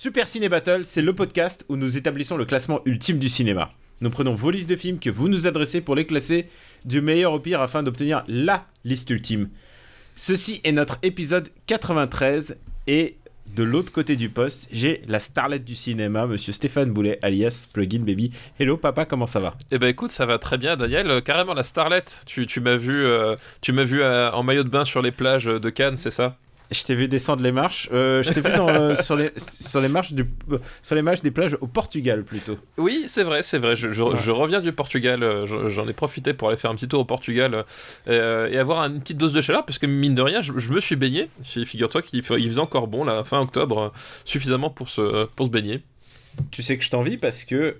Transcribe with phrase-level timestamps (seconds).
[0.00, 3.72] Super Ciné Battle, c'est le podcast où nous établissons le classement ultime du cinéma.
[4.00, 6.46] Nous prenons vos listes de films que vous nous adressez pour les classer
[6.84, 9.48] du meilleur au pire afin d'obtenir LA liste ultime.
[10.14, 13.16] Ceci est notre épisode 93 et
[13.56, 18.04] de l'autre côté du poste, j'ai la starlette du cinéma, monsieur Stéphane Boulet, alias Plugin
[18.04, 18.30] Baby.
[18.60, 19.54] Hello papa, comment ça va?
[19.72, 22.22] Eh ben écoute, ça va très bien Daniel, Euh, carrément la starlette.
[22.24, 25.46] Tu, m'as vu, euh, tu m'as vu euh, en maillot de bain sur les plages
[25.46, 26.36] de Cannes, c'est ça?
[26.70, 27.88] Je t'ai vu descendre les marches.
[27.92, 30.26] euh, je t'ai vu dans, euh, sur, les, sur, les marches du,
[30.82, 32.58] sur les marches des plages au Portugal plutôt.
[32.76, 33.74] Oui, c'est vrai, c'est vrai.
[33.74, 35.22] Je, je- je reviens du Portugal.
[35.22, 37.64] euh, je- J'en ai profité pour aller faire un petit tour au Portugal
[38.08, 40.70] euh, et avoir une petite dose de chaleur, parce que mine de rien, je, je
[40.70, 41.30] me suis baigné.
[41.42, 43.92] Fi- Figure-toi qu'il fa- il faisait encore bon là, fin octobre,
[44.26, 45.80] suffisamment pour se, pour se baigner.
[46.50, 47.74] Tu sais que je t'envie parce que.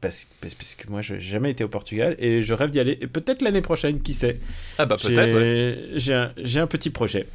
[0.00, 2.80] Parce, parce, parce que moi, je n'ai jamais été au Portugal et je rêve d'y
[2.80, 2.98] aller.
[3.00, 4.38] Et peut-être l'année prochaine, qui sait.
[4.78, 5.34] Ah bah peut-être.
[5.34, 5.90] ouais.
[5.96, 7.26] j'ai un, petit projet.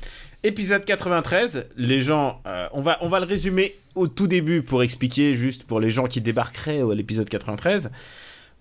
[0.43, 4.83] Épisode 93, les gens, euh, on, va, on va le résumer au tout début pour
[4.83, 7.91] expliquer, juste pour les gens qui débarqueraient à l'épisode 93.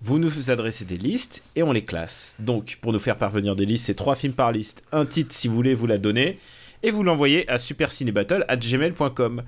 [0.01, 2.37] Vous nous adressez des listes et on les classe.
[2.41, 5.47] Donc, pour nous faire parvenir des listes, c'est trois films par liste, un titre si
[5.47, 6.41] vous voulez vous la donner,
[6.83, 9.43] et vous l'envoyez à supercinébattle@gmail.com.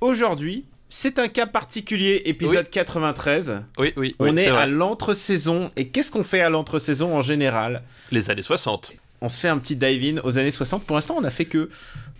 [0.00, 3.62] Aujourd'hui, c'est un cas particulier, épisode 93.
[3.78, 4.14] Oui, oui.
[4.18, 8.42] On oui, est, à l'entre-saison, et qu'est-ce qu'on fait à l'entre-saison en général les années
[8.42, 8.92] 60.
[9.22, 10.84] on se fait un petit dive-in aux années 60.
[10.84, 11.70] Pour l'instant, on a fait que.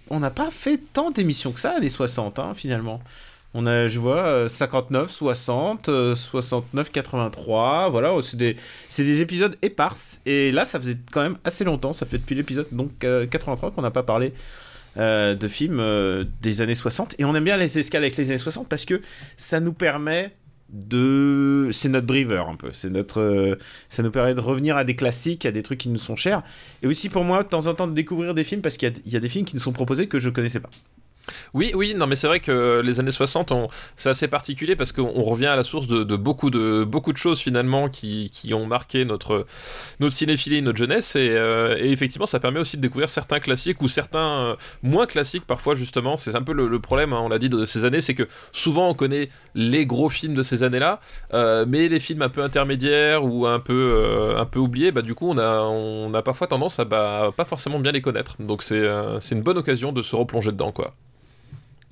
[0.08, 3.02] On n'a pas fait tant d'émissions que ça, années 60, hein, finalement.
[3.52, 7.90] On a, je vois, euh, 59, 60, euh, 69, 83.
[7.90, 8.56] Voilà, c'est des,
[8.88, 10.22] c'est des épisodes éparses.
[10.24, 11.92] Et là, ça faisait quand même assez longtemps.
[11.92, 14.32] Ça fait depuis l'épisode donc euh, 83 qu'on n'a pas parlé
[14.96, 17.14] euh, de films euh, des années 60.
[17.18, 19.00] Et on aime bien les escales avec les années 60 parce que
[19.36, 20.32] ça nous permet
[20.70, 21.68] de.
[21.72, 22.70] C'est notre briver un peu.
[22.72, 23.20] C'est notre.
[23.20, 23.56] euh,
[23.88, 26.42] ça nous permet de revenir à des classiques, à des trucs qui nous sont chers.
[26.82, 28.92] Et aussi pour moi, de temps en temps, de découvrir des films parce qu'il y
[28.92, 30.70] a- y, a des films qui nous sont proposés que je connaissais pas.
[31.54, 34.92] Oui, oui, non, mais c'est vrai que les années 60, on- c'est assez particulier parce
[34.92, 38.66] qu'on on revient à la source de, beaucoup, de beaucoup de choses finalement qui, ont
[38.66, 39.46] marqué notre,
[40.00, 41.16] notre cinéphilie, notre jeunesse.
[41.16, 45.06] Et, euh, et effectivement, ça permet aussi de découvrir certains classiques ou certains euh, moins
[45.06, 46.16] classiques parfois, justement.
[46.16, 48.88] C'est un peu le, problème, hein, on l'a dit, de ces années, c'est que souvent
[48.88, 51.00] on connaît les gros films de ces années-là,
[51.34, 55.14] euh, mais les films un peu intermédiaires ou un peu, un peu oubliés, bah, du
[55.14, 58.36] coup, on a, on a parfois tendance à bah, pas forcément bien les connaître.
[58.40, 58.84] Donc c'est
[59.30, 60.94] une bonne occasion de se replonger dedans, quoi.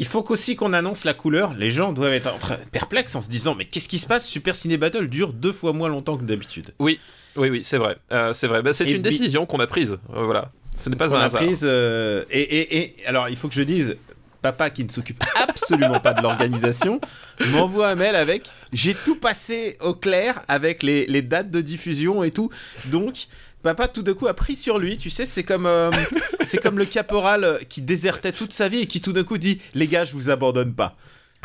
[0.01, 1.53] Il faut qu'aussi qu'on annonce la couleur.
[1.55, 2.33] Les gens doivent être
[2.73, 4.27] perplexes en se disant Mais qu'est-ce qui se passe?
[4.27, 6.73] Super Ciné Battle dure deux fois moins longtemps que d'habitude.
[6.81, 6.99] Oui,
[7.37, 7.97] oui, c'est vrai.
[8.11, 8.63] Euh, c'est vrai.
[8.63, 9.99] Bah, c'est une bi- décision qu'on a prise.
[10.15, 10.51] Euh, voilà.
[10.75, 11.43] Ce n'est pas un a hasard.
[11.43, 11.63] prise.
[11.65, 13.97] euh, et, et- et- alors, il faut que je dise,
[14.43, 16.99] papa qui ne s'occupe absolument pas de l'organisation
[17.53, 22.25] m'envoie un mail avec j'ai tout passé au clair avec les, les dates de diffusion
[22.25, 22.51] et tout.
[22.87, 23.27] Donc.
[23.63, 25.91] Papa tout d'un coup a pris sur lui, tu sais, c'est comme euh,
[26.43, 29.61] c'est comme le caporal qui désertait toute sa vie et qui tout d'un coup dit
[29.75, 30.97] les gars, je vous abandonne pas.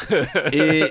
[0.51, 0.83] Et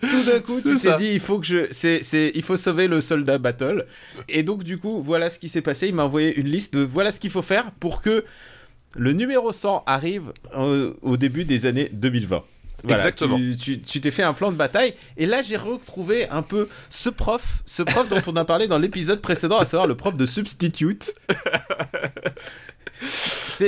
[0.00, 2.88] tout d'un coup, tu t'es dit il faut que je c'est c'est il faut sauver
[2.88, 3.86] le soldat battle.
[4.28, 6.80] Et donc du coup, voilà ce qui s'est passé, il m'a envoyé une liste de
[6.80, 8.24] voilà ce qu'il faut faire pour que
[8.96, 12.44] le numéro 100 arrive euh, au début des années 2020.
[12.82, 13.38] Voilà, Exactement.
[13.58, 14.94] Tu t'es fait un plan de bataille.
[15.16, 18.78] Et là, j'ai retrouvé un peu ce prof, ce prof dont on a parlé dans
[18.78, 21.14] l'épisode précédent, à savoir le prof de substitute.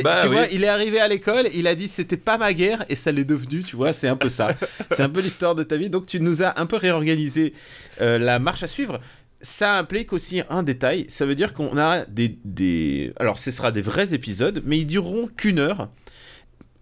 [0.03, 0.35] Bah tu oui.
[0.35, 3.13] vois, il est arrivé à l'école, il a dit c'était pas ma guerre et ça
[3.13, 4.51] l'est devenu, tu vois, c'est un peu ça.
[4.91, 5.91] c'est un peu l'histoire de ta vie.
[5.91, 7.55] Donc tu nous as un peu réorganisé
[8.01, 9.01] euh, la marche à suivre.
[9.41, 13.13] Ça implique aussi un détail, ça veut dire qu'on a des, des...
[13.21, 15.89] Alors ce sera des vrais épisodes, mais ils dureront qu'une heure.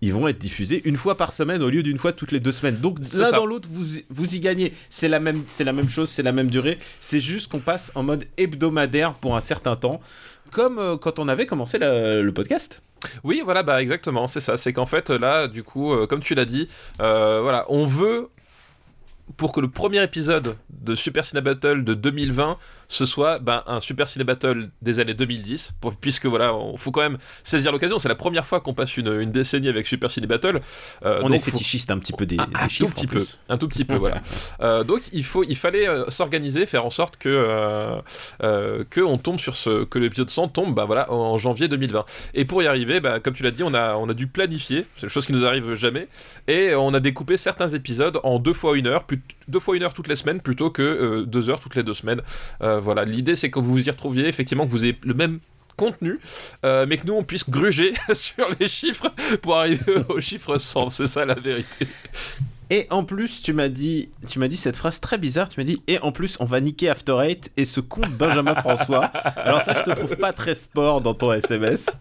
[0.03, 2.53] Ils vont être diffusés une fois par semaine au lieu d'une fois toutes les deux
[2.53, 2.77] semaines.
[2.77, 4.73] Donc l'un dans l'autre, vous, vous y gagnez.
[4.91, 6.79] C'est la même, c'est la même chose, c'est la même durée.
[7.01, 10.01] C'est juste qu'on passe en mode hebdomadaire pour un certain temps,
[10.53, 12.83] comme euh, quand on avait commencé la- le podcast.
[13.25, 14.57] Oui, voilà, bah exactement, c'est ça.
[14.57, 16.69] C'est qu'en fait, là, du coup, euh, comme tu l'as dit,
[17.01, 18.29] euh, voilà, on veut
[19.37, 22.59] pour que le premier épisode de Super Ciné Battle de 2020
[22.89, 26.91] ce soit ben, un Super Ciné Battle des années 2010, pour, puisque voilà, il faut
[26.91, 27.99] quand même saisir l'occasion.
[27.99, 30.61] C'est la première fois qu'on passe une, une, décennie avec Super Ciné Battle.
[31.05, 32.87] Euh, on est fétichiste un petit peu des, un, des chiffres.
[32.89, 34.21] Tout petit peu, un tout petit peu, voilà.
[34.61, 38.01] Euh, donc il, faut, il fallait euh, s'organiser, faire en sorte que,
[38.41, 42.05] que on tombe sur ce, que l'épisode 100 tombe ben, voilà, en janvier 2020.
[42.35, 44.87] Et pour y arriver, ben, comme tu l'as dit, on a, on a dû planifier,
[44.97, 46.09] c'est une chose qui nous arrive jamais,
[46.49, 49.16] et on a découpé certains épisodes en deux fois une heure, plus,
[49.49, 52.23] deux fois une heure toutes les semaines plutôt que deux heures toutes les deux semaines.
[52.61, 55.41] voilà, l'idée c'est que vous vous y retrouviez, effectivement, que vous ayez le même
[55.77, 56.19] contenu,
[56.65, 60.91] euh, mais que nous on puisse gruger sur les chiffres pour arriver au chiffre 100,
[60.91, 61.87] c'est ça la vérité.
[62.69, 65.49] Et en plus, tu m'as dit, tu m'as dit cette phrase très bizarre.
[65.49, 68.57] Tu m'as dit, et en plus, on va niquer After Eight et ce compte Benjamin
[68.57, 69.05] François.
[69.37, 71.97] Alors ça, je te trouve pas très sport dans ton SMS.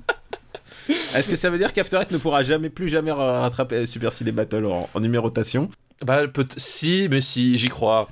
[1.13, 4.31] Est-ce que ça veut dire qu'After Eight ne pourra jamais, plus jamais rattraper Super Ciné
[4.31, 5.69] Battle en numérotation?
[6.03, 8.09] Bah, peut si, mais si, j'y crois.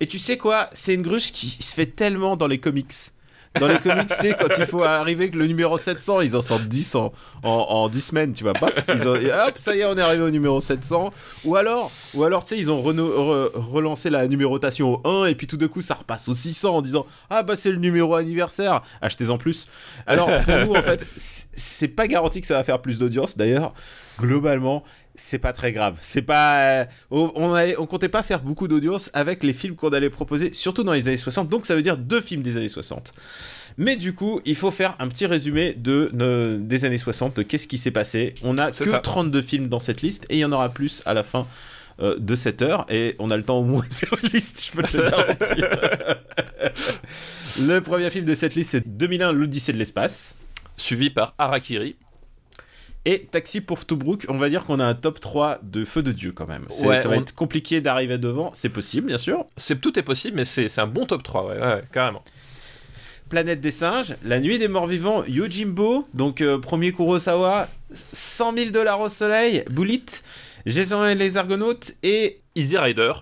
[0.00, 0.70] Et tu sais quoi?
[0.72, 2.94] C'est une gruche qui se fait tellement dans les comics.
[3.58, 6.68] Dans les comics, c'est quand il faut arriver avec le numéro 700, ils en sortent
[6.68, 7.12] 10 en,
[7.42, 8.52] en, 10 semaines, tu vois.
[8.52, 11.12] pas ils ont, hop, ça y est, on est arrivé au numéro 700.
[11.44, 15.48] Ou alors, ou alors tu sais, ils ont relancé la numérotation au 1 et puis
[15.48, 18.82] tout d'un coup, ça repasse au 600 en disant Ah bah c'est le numéro anniversaire,
[19.02, 19.66] achetez-en plus.
[20.06, 23.36] Alors pour nous, en fait, c'est pas garanti que ça va faire plus d'audience.
[23.36, 23.74] D'ailleurs,
[24.20, 24.84] globalement,
[25.14, 25.98] c'est pas très grave.
[26.00, 30.10] C'est pas, euh, on, on, comptait pas faire beaucoup d'audience avec les films qu'on allait
[30.10, 31.48] proposer, surtout dans les années 60.
[31.48, 33.12] Donc ça veut dire deux films des années 60.
[33.76, 37.68] Mais du coup, il faut faire un petit résumé de, des années 60, de qu'est-ce
[37.68, 38.34] qui s'est passé.
[38.42, 41.14] On a que 32 films dans cette liste et il y en aura plus à
[41.14, 41.46] la fin
[42.00, 44.64] euh, de cette heure et on a le temps au moins de faire une liste,
[44.64, 45.68] je peux te le garantir.
[47.66, 50.36] le premier film de cette liste c'est 2001 l'Odyssée de l'espace,
[50.76, 51.96] suivi par Harakiri.
[53.06, 56.12] Et Taxi pour Tobruk, on va dire qu'on a un top 3 de feu de
[56.12, 56.66] Dieu quand même.
[56.68, 59.46] ça va être compliqué d'arriver devant, c'est possible bien sûr.
[59.56, 62.22] C'est Tout est possible, mais c'est un bon top 3, ouais, carrément.
[63.30, 67.68] Planète des singes, La nuit des morts vivants, Yojimbo, donc euh, premier Kurosawa,
[68.12, 70.02] 100 000 dollars au soleil, Bullet,
[70.66, 73.12] Jason et les Argonautes et Easy Rider.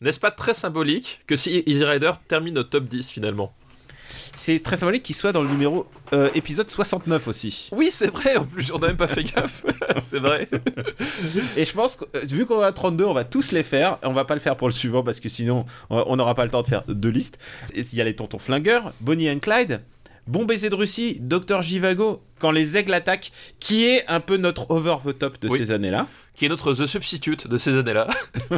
[0.00, 3.54] N'est-ce pas très symbolique que si Easy Rider termine au top 10 finalement?
[4.40, 7.68] C'est très symbolique qu'il soit dans le numéro euh, épisode 69 aussi.
[7.72, 9.66] Oui, c'est vrai, en plus, j'en ai même pas fait gaffe.
[9.98, 10.48] c'est vrai.
[11.58, 13.98] Et je pense que, euh, vu qu'on a 32, on va tous les faire.
[14.02, 16.50] On va pas le faire pour le suivant parce que sinon, on n'aura pas le
[16.50, 17.38] temps de faire deux listes.
[17.74, 19.82] Il y a les tontons flingueurs, Bonnie and Clyde,
[20.30, 24.70] Bon baiser de Russie, Docteur Jivago, quand les aigles attaquent, qui est un peu notre
[24.70, 26.06] over the top de ces années-là.
[26.36, 28.06] Qui est notre The Substitute de ces années-là.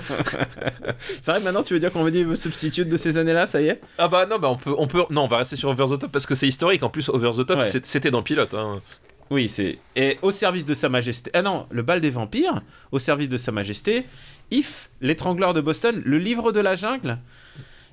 [1.22, 3.46] c'est vrai que maintenant tu veux dire qu'on veut dire The Substitute de ces années-là,
[3.46, 3.80] ça y est?
[3.96, 5.98] Ah bah non, bah on peut, on peut, non, on va rester sur Over the
[5.98, 6.82] Top parce que c'est historique.
[6.82, 8.52] En plus, Over the Top, c'était dans Pilote.
[8.52, 8.82] Hein.
[9.30, 9.78] Oui, c'est.
[9.96, 11.30] Et au service de Sa Majesté.
[11.32, 12.60] Ah non, le bal des vampires,
[12.90, 14.04] au service de Sa Majesté.
[14.50, 17.16] If, l'étrangleur de Boston, le livre de la jungle.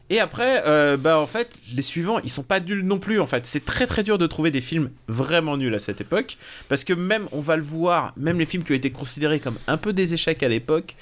[0.09, 3.19] Et après, euh, bah en fait, les suivants, ils sont pas nuls non plus.
[3.19, 6.37] En fait, c'est très très dur de trouver des films vraiment nuls à cette époque,
[6.67, 9.57] parce que même, on va le voir, même les films qui ont été considérés comme
[9.67, 10.95] un peu des échecs à l'époque,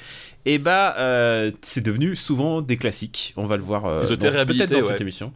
[0.45, 3.33] et bah euh, c'est devenu souvent des classiques.
[3.37, 5.33] On va le voir euh, peut-être dans cette émission.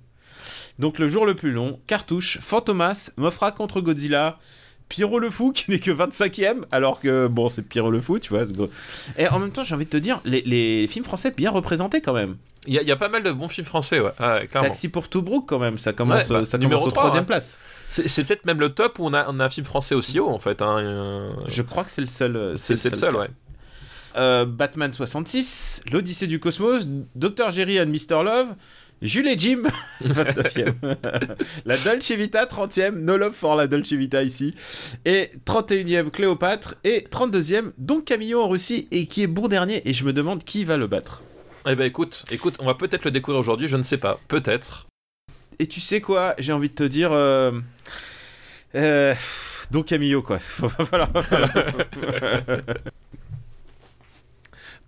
[0.79, 4.39] Donc le jour le plus long, Cartouche, Fantomas, Mofra contre Godzilla,
[4.91, 8.33] Pierrot le Fou qui n'est que 25ème, alors que bon, c'est Pierrot le Fou, tu
[8.33, 8.43] vois.
[9.17, 12.01] Et en même temps, j'ai envie de te dire, les, les films français bien représentés
[12.01, 12.35] quand même.
[12.67, 14.11] Il y, a pas mal de bons films français, ouais.
[14.51, 17.57] Taxi pour Tobruk, quand même, ça commence, bah, ça numéro commence 3, troisième place.
[17.87, 20.29] C'est peut-être même le top où on a, on a un film français aussi haut,
[20.29, 20.61] en fait.
[20.61, 21.33] Hein.
[21.47, 22.35] Je crois que c'est le seul.
[22.35, 23.29] Euh, c'est le, seul, ouais.
[24.17, 26.85] Euh, Batman 66, L'Odyssée du Cosmos,
[27.15, 27.51] Dr.
[27.51, 28.23] Jerry and Mr.
[28.23, 28.49] Love,
[29.01, 29.63] Jules et Jim,
[30.03, 30.75] 29e.
[31.65, 32.91] la Dolce Vita, 30e.
[32.91, 34.53] No Love for la Dolce Vita ici.
[35.05, 36.75] Et 31e, Cléopâtre.
[36.83, 39.87] Et 32e, donc Camillo en Russie, et qui est bon dernier.
[39.89, 41.23] Et je me demande qui va le battre.
[41.67, 44.87] Eh ben écoute, écoute, on va peut-être le découvrir aujourd'hui, je ne sais pas, peut-être.
[45.59, 47.51] Et tu sais quoi, j'ai envie de te dire, euh...
[48.73, 49.13] Euh...
[49.69, 50.39] donc Camillo quoi.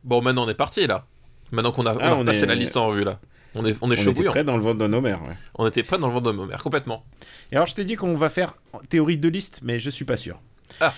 [0.04, 1.06] bon, maintenant on est parti là.
[1.52, 3.20] Maintenant qu'on a, ah, on passé la liste en revue là.
[3.56, 5.20] On est, on est on était prêt dans le ventre de nos mères.
[5.56, 7.06] On était prêt dans le ventre de nos mères, complètement.
[7.52, 8.56] Et alors je t'ai dit qu'on va faire
[8.90, 10.40] théorie de liste, mais je suis pas sûr.
[10.80, 10.94] Ah.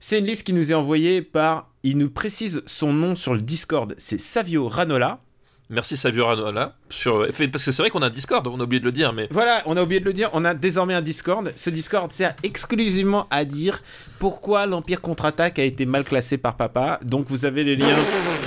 [0.00, 1.70] C'est une liste qui nous est envoyée par.
[1.82, 3.94] Il nous précise son nom sur le Discord.
[3.98, 5.20] C'est Savio Ranola.
[5.74, 6.76] Merci Savio Ranola.
[6.88, 7.26] Sur...
[7.26, 9.12] Parce que c'est vrai qu'on a un Discord, on a oublié de le dire.
[9.12, 9.26] mais...
[9.30, 10.30] Voilà, on a oublié de le dire.
[10.32, 11.52] On a désormais un Discord.
[11.56, 13.80] Ce Discord sert exclusivement à dire
[14.20, 17.00] pourquoi l'Empire contre-attaque a été mal classé par papa.
[17.02, 17.96] Donc vous avez les liens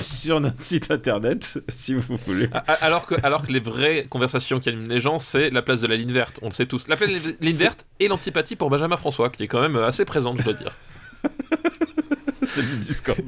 [0.02, 2.50] sur notre site internet, si vous voulez.
[2.82, 5.88] Alors que, alors que les vraies conversations qui animent les gens, c'est la place de
[5.88, 6.40] la ligne verte.
[6.42, 6.88] On le sait tous.
[6.88, 9.76] La place de la ligne verte et l'antipathie pour Benjamin François, qui est quand même
[9.76, 10.72] assez présente, je dois dire.
[12.46, 13.24] c'est le Discord.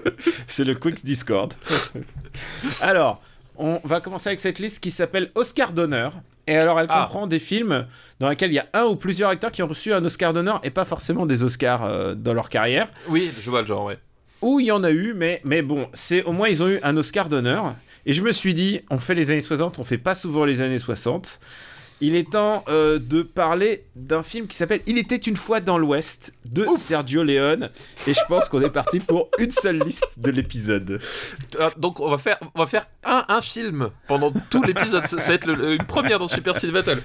[0.46, 1.52] c'est le Quicks Discord.
[2.80, 3.20] Alors,
[3.62, 6.14] on va commencer avec cette liste qui s'appelle Oscar d'honneur.
[6.48, 7.04] Et alors, elle Ah.
[7.04, 7.86] comprend des films
[8.18, 10.60] dans lesquels il y a un ou plusieurs acteurs qui ont reçu un Oscar d'honneur
[10.64, 12.88] et pas forcément des Oscars euh, dans leur carrière.
[13.08, 13.98] Oui, je vois le genre, ouais.
[14.42, 16.80] Où il y en a eu, mais, mais bon, c'est au moins ils ont eu
[16.82, 17.76] un Oscar d'honneur.
[18.06, 20.60] Et je me suis dit, on fait les années 60, on fait pas souvent les
[20.60, 21.38] années 60.
[22.04, 25.78] Il est temps euh, de parler d'un film qui s'appelle Il était une fois dans
[25.78, 27.70] l'Ouest de Sergio Leone.
[28.08, 31.00] Et je pense qu'on est parti pour une seule liste de l'épisode.
[31.60, 35.06] Ah, Donc on va faire, on va faire un, un film pendant tout l'épisode.
[35.06, 37.00] Ça va être le- une première dans Super Steel Battle.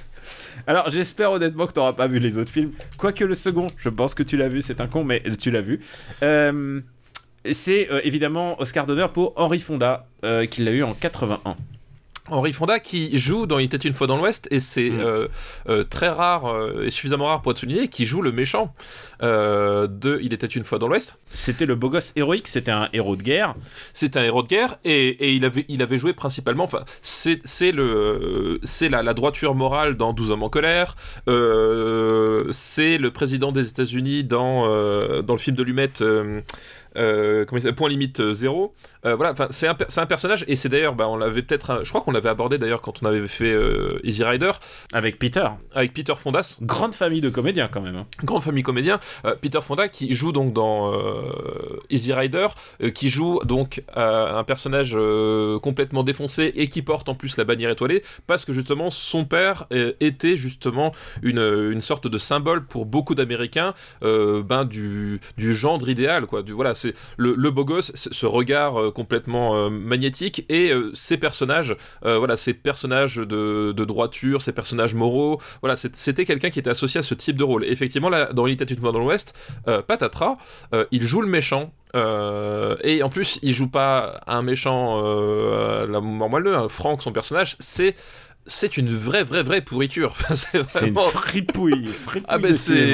[0.66, 2.72] Alors j'espère honnêtement que tu n'auras pas vu les autres films.
[2.98, 5.62] Quoique le second, je pense que tu l'as vu, c'est un con, mais tu l'as
[5.62, 5.80] vu.
[6.24, 6.82] Euh,
[7.52, 11.56] c'est euh, évidemment Oscar d'honneur pour Henri Fonda, euh, qui l'a eu en 81.
[12.30, 15.00] Henri Fonda qui joue dans Il était une fois dans l'Ouest et c'est Mm.
[15.00, 15.28] euh,
[15.70, 18.74] euh, très rare euh, et suffisamment rare pour être souligné qui joue le méchant
[19.22, 21.18] de Il était une fois dans l'Ouest.
[21.30, 23.56] C'était le beau gosse héroïque, c'était un héros de guerre.
[23.94, 26.64] C'est un héros de guerre et, et il, avait, il avait joué principalement.
[26.66, 30.96] Enfin, c'est le c'est la, la droiture morale dans 12 hommes en colère.
[32.52, 34.68] c'est le président des États-Unis dans
[35.22, 35.90] dans le film de Lumet.
[36.02, 38.74] euh, comment il s'appelle Point limite zéro.
[39.06, 41.90] Euh, voilà, c'est un, un personnage et c'est d'ailleurs, bah, on l'avait peut-être, euh, je
[41.90, 44.52] crois qu'on l'avait abordé d'ailleurs quand on avait fait euh, Easy Rider
[44.94, 45.46] Avec Peter.
[45.74, 47.96] avec Peter Fondas, Grande famille de comédiens quand même.
[47.96, 48.06] hein.
[48.24, 49.00] grande famille comédien.
[49.26, 50.94] Euh, Peter Fonda qui joue donc dans
[51.90, 52.48] Easy Rider,
[52.94, 54.98] qui joue donc un personnage
[55.62, 59.66] complètement défoncé et qui porte en plus la bannière étoilée parce que justement son père
[60.00, 61.40] était justement une,
[61.72, 66.42] une sorte de symbole pour beaucoup d'Américains ben du, du gendre idéal quoi.
[66.42, 70.92] Du, voilà, c'est le, le beau gosse, ce regard euh, complètement euh, magnétique et euh,
[70.94, 76.70] ces personnages, voilà, ces personnages de, droiture, ces personnages moraux, voilà, c'était quelqu'un qui était
[76.70, 77.64] associé à ce type de rôle.
[77.66, 79.36] Effectivement, là, dans une fois dans l'Ouest,
[79.88, 80.38] Patatras,
[80.92, 81.72] il joue le méchant.
[81.96, 85.02] et en plus, il joue pas un méchant
[85.88, 86.68] la mort hein.
[87.00, 87.96] Son personnage, c'est
[88.48, 90.16] c'est une vraie, vraie, vraie pourriture.
[90.36, 91.86] c'est C'est une vraiment- fripouille.
[91.88, 92.94] fripouille Ah, ben, c'est-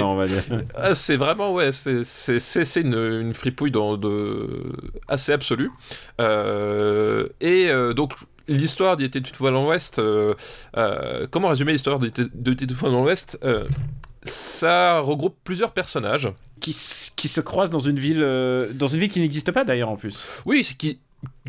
[0.75, 4.63] ah, c'est vraiment ouais, c'est c'est c'est c'est une, une fripouille dans de
[5.07, 5.71] assez absolue.
[6.19, 8.13] Euh, et euh, donc
[8.47, 9.99] l'histoire d'Il était une fois dans l'Ouest.
[9.99, 10.33] euh,
[10.77, 13.65] euh, comment résumer l'histoire d'Il était d'Il était une fois dans l'Ouest Euh,
[14.23, 16.29] Ça regroupe plusieurs personnages.
[16.61, 16.71] Qui,
[17.17, 19.97] qui se croisent dans une ville, euh, dans une ville qui n'existe pas d'ailleurs en
[19.97, 20.25] plus.
[20.45, 20.97] Oui, c'est qui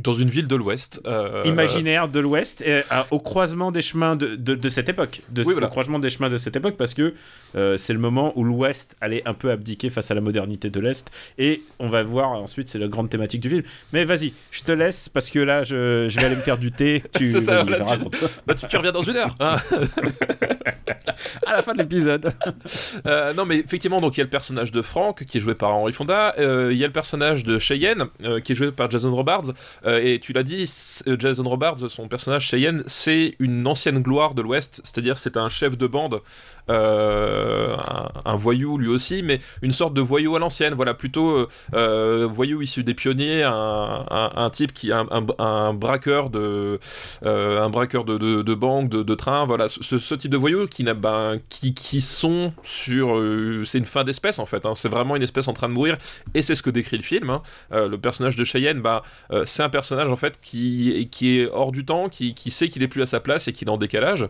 [0.00, 1.00] dans une ville de l'Ouest.
[1.06, 5.22] euh, Imaginaire de l'Ouest, et, à- au croisement des chemins de, de, de cette époque.
[5.30, 5.68] De, Oui, voilà.
[5.68, 7.14] Au croisement des chemins de cette époque, parce que
[7.54, 10.80] euh, c'est le moment où l'Ouest allait un peu abdiquer face à la modernité de
[10.80, 11.10] l'Est.
[11.38, 13.62] Et on va voir ensuite, c'est la grande thématique du film.
[13.92, 16.72] Mais vas-y, je te laisse, parce que là, je, je vais aller me faire du
[16.72, 17.02] thé.
[17.14, 17.98] Tu, ça, voilà, tu-
[18.46, 19.34] bah, tu, tu reviens dans une heure.
[19.38, 19.56] hein.
[21.46, 22.32] à la fin de l'épisode.
[23.06, 25.54] Euh, non, mais effectivement, donc il y a le personnage de Frank qui est joué
[25.54, 26.34] par Henry Fonda.
[26.38, 29.52] euh, Il y a le personnage de Cheyenne euh, qui est joué par Jason Robards.
[29.87, 30.71] Euh, et tu l'as dit,
[31.07, 34.81] euh, Jason Robards, son personnage Cheyenne, c'est une ancienne gloire de l'Ouest.
[34.85, 36.21] C'est-à-dire, c'est un chef de bande,
[36.68, 40.75] un, un voyou lui aussi, mais une sorte de voyou à l'ancienne.
[40.75, 45.06] Voilà, plutôt euh, euh, voyou issu des pionniers, un, un- type qui un,
[45.38, 46.78] un- braqueur de
[47.25, 50.85] euh, un braqueur de, de, banque, de, de train, voilà, ce, type de voyous qui,
[50.85, 53.16] n'a- ben, qui, qui sont sur...
[53.16, 54.75] euh, c'est une fin d'espèce en fait, hein.
[54.75, 55.97] c'est vraiment une espèce en train de mourir,
[56.35, 57.30] et c'est ce que décrit le film.
[57.30, 57.42] hein.
[57.73, 59.02] Euh, le personnage de Cheyenne, bah,
[59.33, 62.68] euh, c'est un personnage en fait qui, qui est hors du temps, qui, qui sait
[62.68, 64.28] qu'il est plus à sa place et qu'il est en décalage.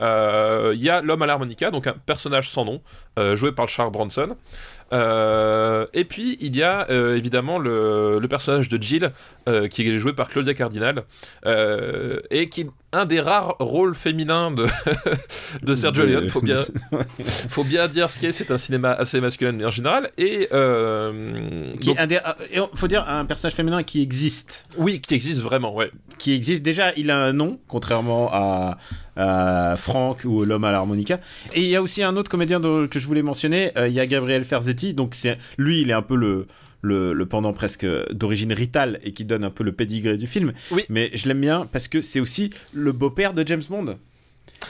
[0.00, 2.80] Euh, Il y a l'homme à l'harmonica, donc un personnage sans nom,
[3.18, 4.36] euh, joué par Charles Bronson.
[4.92, 9.12] Euh, et puis il y a euh, évidemment le, le personnage de Jill
[9.70, 11.04] qui est joué par Claudia Cardinal
[12.30, 12.66] et qui
[12.96, 14.66] un des rares rôles féminins de,
[15.62, 16.28] de Sergio Leone.
[16.28, 16.58] Faut bien,
[17.48, 18.32] faut bien dire ce qu'est.
[18.32, 22.20] C'est un cinéma assez masculin de manière générale et euh, Qui donc- est un des-
[22.52, 24.66] et on- faut dire un personnage féminin qui existe.
[24.76, 25.74] oui, qui existe vraiment.
[25.74, 25.90] Ouais.
[26.18, 28.78] qui existe déjà, il a un nom, contrairement à,
[29.16, 31.20] à Franck ou l'homme à l'harmonica.
[31.54, 33.94] Et il y a aussi un autre comédien dont- que je voulais mentionner, euh, il
[33.94, 36.46] y a Gabriel Ferzetti, donc c'est lui, il est un peu le,
[36.86, 40.52] le, le pendant presque d'origine ritale et qui donne un peu le pédigré du film.
[40.70, 40.84] Oui.
[40.88, 43.96] Mais je l'aime bien parce que c'est aussi le beau-père de James Bond.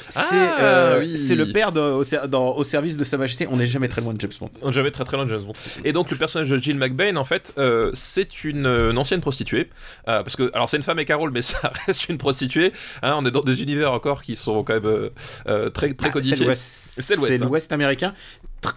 [0.08, 1.34] C'est Ah, euh, oui.
[1.36, 3.46] le père de- au, ser- dans- au service de Sa Majesté.
[3.50, 4.50] On n'est jamais très loin de James Bond.
[4.62, 5.52] On est jamais très très loin de James Bond.
[5.84, 9.20] Et donc le personnage de Jill McBain, en fait, euh, c'est une, euh, une ancienne
[9.20, 9.68] prostituée.
[10.08, 12.72] Euh, parce que, alors c'est une femme et Carole, mais ça reste une prostituée.
[13.02, 15.10] Hein, on est dans des univers encore qui sont quand même
[15.72, 16.36] très, très Ah, codifiés.
[16.54, 17.44] c'est l'Ouest hein.
[17.46, 18.12] l'Ouest américain.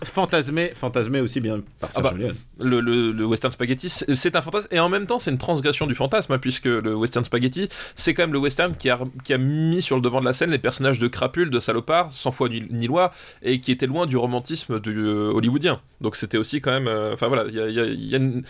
[0.03, 4.41] Fantasmé, fantasmé aussi bien par Ah bah, Sergio le, le- le western spaghetti, c'est un
[4.41, 7.69] fantasme, et en même temps, c'est une transgression du fantasme, hein, puisque le western spaghetti,
[7.95, 10.33] c'est quand même le western qui a, qui a mis sur le devant de la
[10.33, 13.11] scène les personnages de crapules, de salopards, sans foi ni, ni loi,
[13.43, 15.79] et qui étaient loin du romantisme du, euh, hollywoodien.
[16.01, 16.87] Donc c'était aussi quand même.
[16.87, 18.43] euh, Enfin voilà, il y a, y y une-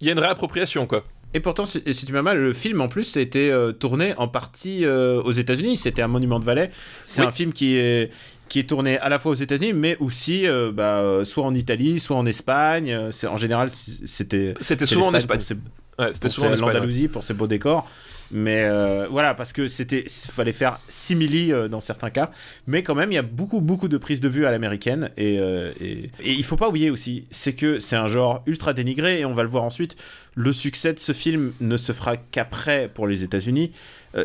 [0.00, 1.04] il y a une réappropriation, quoi.
[1.34, 4.14] Et pourtant, si si tu m'as mal, le film en plus a été euh, tourné
[4.16, 5.76] en partie euh, aux États-Unis.
[5.76, 6.70] C'était un monument de Valais.
[7.04, 7.26] C'est Oui.
[7.26, 8.10] un film qui est
[8.48, 11.54] qui est tourné à la fois aux États-Unis, mais aussi euh, bah, euh, soit en
[11.54, 12.90] Italie, soit en Espagne.
[12.92, 15.38] Euh, C'est en général c'était C'était souvent en Espagne.
[15.38, 15.54] pour ses-
[15.98, 16.86] Ouais, c'était souvent en Espagne.
[16.86, 17.08] ouais.
[17.08, 17.88] pour ses beaux décors.
[18.30, 22.30] Mais euh, voilà, parce que c'était, fallait faire simili euh, dans certains cas.
[22.66, 25.10] Mais quand même, il y a beaucoup, beaucoup de prises de vue à l'américaine.
[25.16, 25.36] Et,
[25.80, 29.20] et, et il faut pas oublier aussi, c'est que c'est un genre ultra dénigré.
[29.20, 29.96] Et on va le voir ensuite.
[30.36, 33.72] Le succès de ce film ne se fera qu'après pour les États-Unis.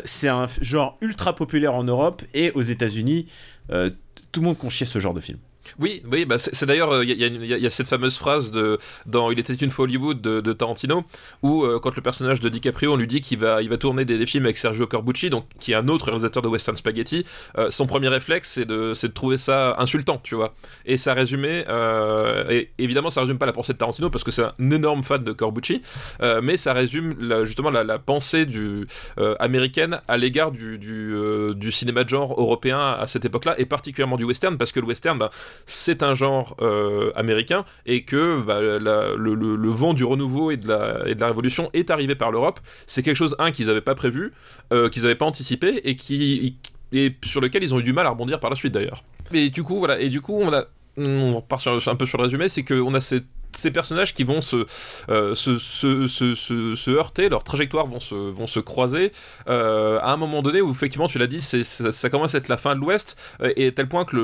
[0.04, 3.26] C'est un genre ultra populaire en Europe et aux États-Unis.
[3.70, 3.88] euh,
[4.34, 5.38] tout le monde conchait ce genre de film.
[5.78, 9.30] Oui, oui, bah c'est d'ailleurs, euh, il il y a- cette fameuse phrase de, dans
[9.30, 11.04] Il était une fois Hollywood de, Tarantino,
[11.42, 14.04] où euh, quand le personnage de DiCaprio, on lui dit qu'il va, il va tourner
[14.04, 17.24] des, films avec Sergio Corbucci, donc qui est un autre réalisateur de Western Spaghetti,
[17.58, 20.54] euh, son premier réflexe c'est de, de trouver ça insultant, tu vois.
[20.86, 24.30] Et ça résumait, euh, et évidemment ça résume pas la pensée de Tarantino parce que
[24.30, 25.82] c'est un énorme fan de Corbucci,
[26.22, 28.86] euh, mais ça résume justement la, pensée du,
[29.18, 33.54] euh, américaine à l'égard du, du, euh, du cinéma de genre européen à cette époque-là,
[33.58, 35.30] et particulièrement du western, parce que le western, bah,
[35.66, 41.26] c'est un genre euh, américain et que bah, le, vent du renouveau et de, la,
[41.26, 42.60] révolution est arrivé par l'Europe.
[42.86, 44.32] C'est quelque chose, un, qu'ils n'avaient pas prévu,
[44.72, 46.58] euh, qu'ils n'avaient pas anticipé et, qui,
[46.92, 49.04] et sur lequel ils ont eu du mal à rebondir par la suite d'ailleurs.
[49.32, 50.64] Et du coup, voilà, et du coup, on a.
[50.96, 53.22] Repart sur, un peu sur le résumé, c'est qu'on a ces,
[53.58, 54.66] ces personnages qui vont se,
[55.08, 59.12] euh, se, se, se, se- heurter, leurs trajectoires vont se, vont se croiser
[59.48, 62.38] euh, à un moment donné où effectivement tu l'as dit, c'est, ça, ça commence à
[62.38, 64.16] être la fin de l'Ouest euh, et à tel point que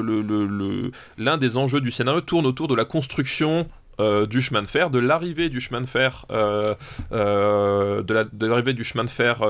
[1.18, 3.66] l'un des enjeux du scénario tourne autour de la construction
[4.00, 6.74] euh, du chemin de fer, de l'arrivée du chemin de fer, euh,
[7.12, 9.40] euh, de, la- de l'arrivée du chemin de fer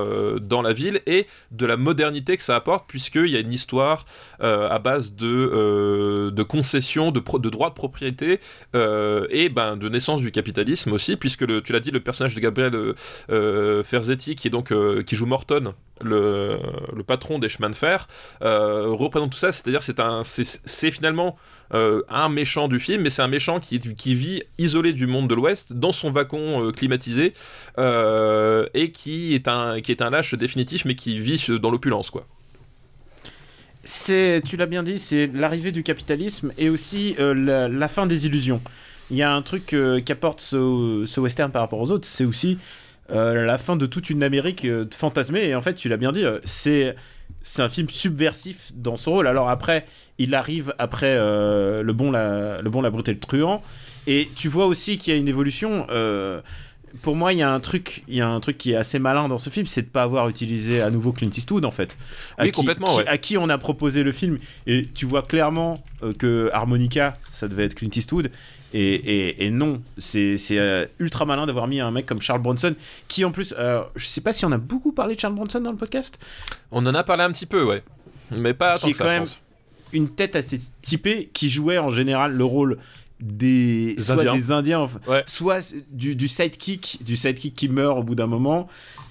[0.41, 4.05] dans la ville et de la modernité que ça apporte, puisqu'il y a une histoire
[4.39, 8.39] à base de, concessions, de, droits de propriété
[8.73, 12.93] et ben, de naissance du capitalisme aussi, puisque tu l'as dit, le personnage de Gabriel
[13.85, 14.73] Ferzetti, qui, est donc,
[15.05, 16.57] qui joue Morton, le,
[16.95, 18.07] le patron des chemins de fer,
[18.41, 21.37] représente tout ça, c'est-à-dire c'est finalement
[21.73, 23.79] euh, un méchant du film, mais c'est un méchant qui,
[24.13, 27.33] vit isolé du monde de l'Ouest, dans son waggon euh, climatisé,
[27.77, 32.25] euh, et qui est, un, lâche définitif, mais qui vit dans l'opulence, quoi.
[33.83, 38.61] C'est, tu l'as bien dit, c'est l'arrivée du capitalisme et aussi la, fin des illusions.
[39.09, 39.75] Il y a un truc
[40.05, 42.59] qu'apporte ce, ce western par rapport aux autres, c'est aussi
[43.09, 45.47] la fin de toute une Amérique fantasmée.
[45.47, 46.95] Et en fait, tu l'as bien dit, c'est
[47.41, 49.27] c'est un film subversif dans son rôle.
[49.27, 49.85] Alors après,
[50.17, 53.61] il arrive après euh, le bon, la, le bon, la brute et le truand.
[54.07, 55.85] Et tu vois aussi qu'il y a une évolution.
[55.89, 56.41] euh,
[57.03, 58.99] pour moi, il y a un truc, il y a un truc qui est assez
[58.99, 61.97] malin dans ce film, c'est de pas avoir utilisé à nouveau Clint Eastwood en fait.
[62.37, 63.07] À Oui, qui- complètement, qui- ouais.
[63.07, 67.47] À qui on a proposé le film et tu vois clairement euh, que Harmonica, ça
[67.47, 68.29] devait être Clint Eastwood.
[68.73, 72.75] Et, et- et non, c'est euh, ultra malin d'avoir mis un mec comme Charles Bronson,
[73.07, 75.59] qui en plus, euh, je sais pas si on a beaucoup parlé de Charles Bronson
[75.59, 76.17] dans le podcast,
[76.71, 77.83] On en a parlé un petit peu, ouais.
[78.31, 79.39] Mais pas Qui tant est que ça, quand je même pense.
[79.91, 82.77] une tête assez typée, qui jouait en général le rôle
[83.21, 84.33] des, Des soit Indiens.
[84.33, 85.23] des Indiens, enfin, Ouais.
[85.27, 88.67] soit du, du sidekick, du sidekick qui meurt au bout d'un moment.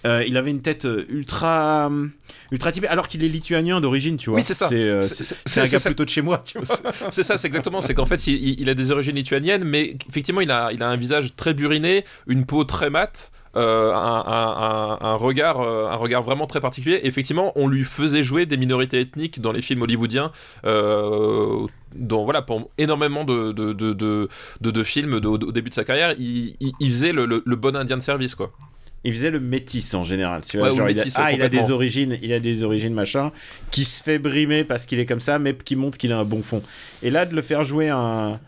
[0.07, 2.11] Euh, il avait une tête euh, ultra, hum,
[2.51, 4.38] ultra typée, alors qu'il est lituanien d'origine, tu vois.
[4.38, 4.66] Oui, c'est ça.
[4.68, 5.01] C'est euh,
[5.57, 6.64] un gars plutôt de chez moi, tu vois.
[7.11, 7.83] C'est- ça, c'est exactement.
[7.83, 10.83] C'est qu'en fait, il, il- il a des origines lituaniennes, mais effectivement, il a, il
[10.83, 13.31] a un visage très buriné, une peau très mate.
[13.56, 17.00] Euh, un, un- regard, euh, un regard vraiment très particulier.
[17.02, 20.30] Effectivement, on lui faisait jouer des minorités ethniques dans les films hollywoodiens,
[20.64, 24.28] euh, dont voilà, pour énormément de, de, de,
[24.60, 27.74] de, films au, début de sa carrière, il, il- il faisait le, le- le bon
[27.76, 28.52] indien de service, quoi.
[29.02, 30.42] Il faisait le métis en général.
[30.42, 32.32] Tu vois, Ouais, ou genre, le il a, ouais, ah, il a des origines, il
[32.34, 33.32] a des origines machin,
[33.70, 36.24] qui se fait brimer parce qu'il est comme ça, mais qui montre qu'il a un
[36.24, 36.62] bon fond.
[37.02, 38.38] Et là, de le faire jouer un,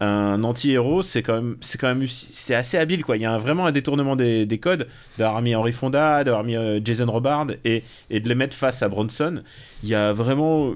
[0.00, 3.16] un anti-héros, c'est quand même, c'est quand même, c'est assez habile quoi.
[3.16, 6.56] Il y a vraiment un détournement des, des codes, d'avoir mis Henry Fonda, d'avoir mis
[6.56, 9.42] euh, Jason Robard et, de les mettre face à Bronson.
[9.82, 10.74] Il y a vraiment,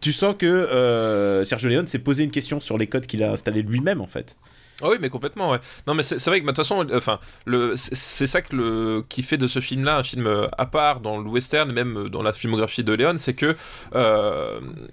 [0.00, 3.32] tu sens que euh, Sergio Leone s'est posé une question sur les codes qu'il a
[3.32, 4.36] installés lui-même en fait.
[4.82, 5.60] Ah oui, mais complètement, ouais.
[5.86, 7.20] Non, mais c'est vrai que, de toute façon, enfin,
[7.74, 11.70] c'est ça qui fait de ce film-là un film euh, à part dans le western,
[11.70, 13.56] même dans la filmographie de Léon, c'est que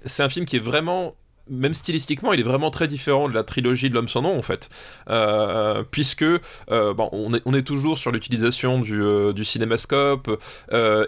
[0.06, 1.15] c'est un film qui est vraiment.
[1.49, 4.41] Même stylistiquement, il est vraiment très différent de la trilogie de l'homme sans nom en
[4.41, 4.69] fait,
[5.10, 10.29] Euh, puisque euh, on est, toujours sur l'utilisation du, euh, cinémascope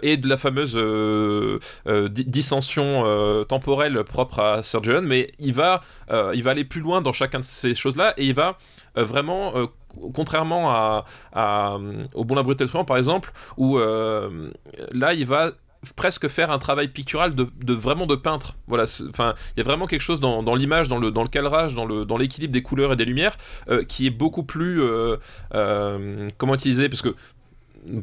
[0.02, 0.76] et de la fameuse
[2.10, 5.82] di- dissension temporelle propre à Sergio mais il va,
[6.34, 8.58] il aller plus loin dans chacun de ces choses-là et il va
[8.96, 9.52] vraiment,
[10.14, 11.78] contrairement à,
[12.14, 15.52] au Bon la par exemple, où là il va
[15.96, 18.56] presque faire un travail pictural de, vraiment de peintre.
[18.66, 21.74] Voilà, enfin, il y a vraiment quelque chose dans, l'image, dans le, dans le cadrage,
[21.74, 23.36] dans le dans l'équilibre des couleurs et des lumières
[23.68, 25.16] euh, qui est beaucoup plus euh,
[25.54, 27.14] euh, comment utiliser parce que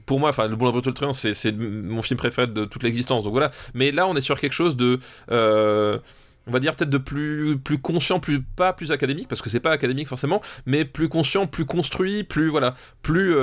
[0.07, 3.23] pour moi, enfin, Le Bon de Truand, c'est mon film préféré de toute l'existence.
[3.23, 3.51] Donc voilà.
[3.75, 7.77] Mais là, on est sur quelque chose de on va dire peut-être de plus plus
[7.77, 11.65] conscient, plus pas plus académique parce que c'est pas académique forcément, mais plus conscient, plus
[11.65, 13.35] construit, plus voilà, plus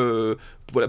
[0.72, 0.88] voilà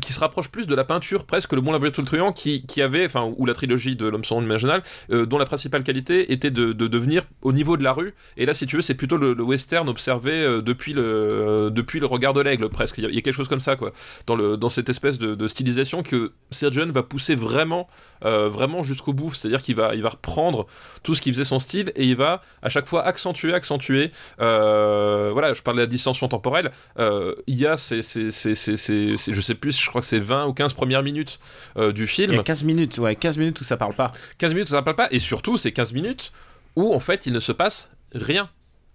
[0.00, 3.04] qui se rapproche plus de la peinture presque le bon laboratoire truand qui, qui avait
[3.04, 6.50] enfin ou la trilogie de l'homme sans nom imaginal euh, dont la principale qualité était
[6.50, 8.14] de, de, devenir au niveau de la rue.
[8.36, 12.00] Et là si tu veux c'est plutôt le, western observé euh, depuis le euh, depuis
[12.00, 12.98] le regard de l'aigle presque.
[12.98, 13.92] Il y, a, quelque chose comme ça quoi.
[14.26, 17.88] Dans le dans cette espèce de, stylisation que Sergeant va pousser vraiment
[18.20, 19.34] vraiment jusqu'au bout.
[19.34, 20.66] C'est à dire qu'il va il va reprendre
[21.02, 25.52] tout ce qui faisait son style et il va à chaque fois accentuer accentuer voilà
[25.54, 26.70] je parlais de la distension temporelle.
[26.98, 30.46] Il y a ces, ces, ces, ces, je sais plus, je crois que c'est 20
[30.46, 31.38] ou 15 premières minutes
[31.76, 32.32] euh, du film.
[32.32, 34.12] Il y a 15 minutes, ouais, 15 minutes où ça parle pas.
[34.38, 36.32] 15 minutes où ça parle pas, et surtout, c'est 15 minutes
[36.76, 38.48] où en fait il ne se passe rien.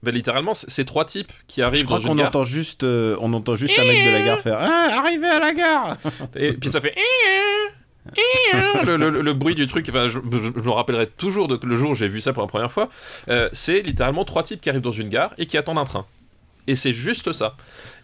[0.04, 1.80] Ben, littéralement, c'est trois types qui arrivent.
[1.80, 4.60] Je crois qu'on entend juste, euh, on entend juste un mec de la gare faire
[4.60, 5.98] ah, arrivez à la gare.
[6.36, 6.94] et puis ça fait.
[8.86, 12.22] le, bruit du truc, enfin, je, me rappellerai toujours de, le jour où j'ai vu
[12.22, 12.90] ça pour la première fois.
[13.30, 16.06] Euh, c'est littéralement trois types qui arrivent dans une gare et qui attendent un train.
[16.68, 17.56] Et c'est juste ça.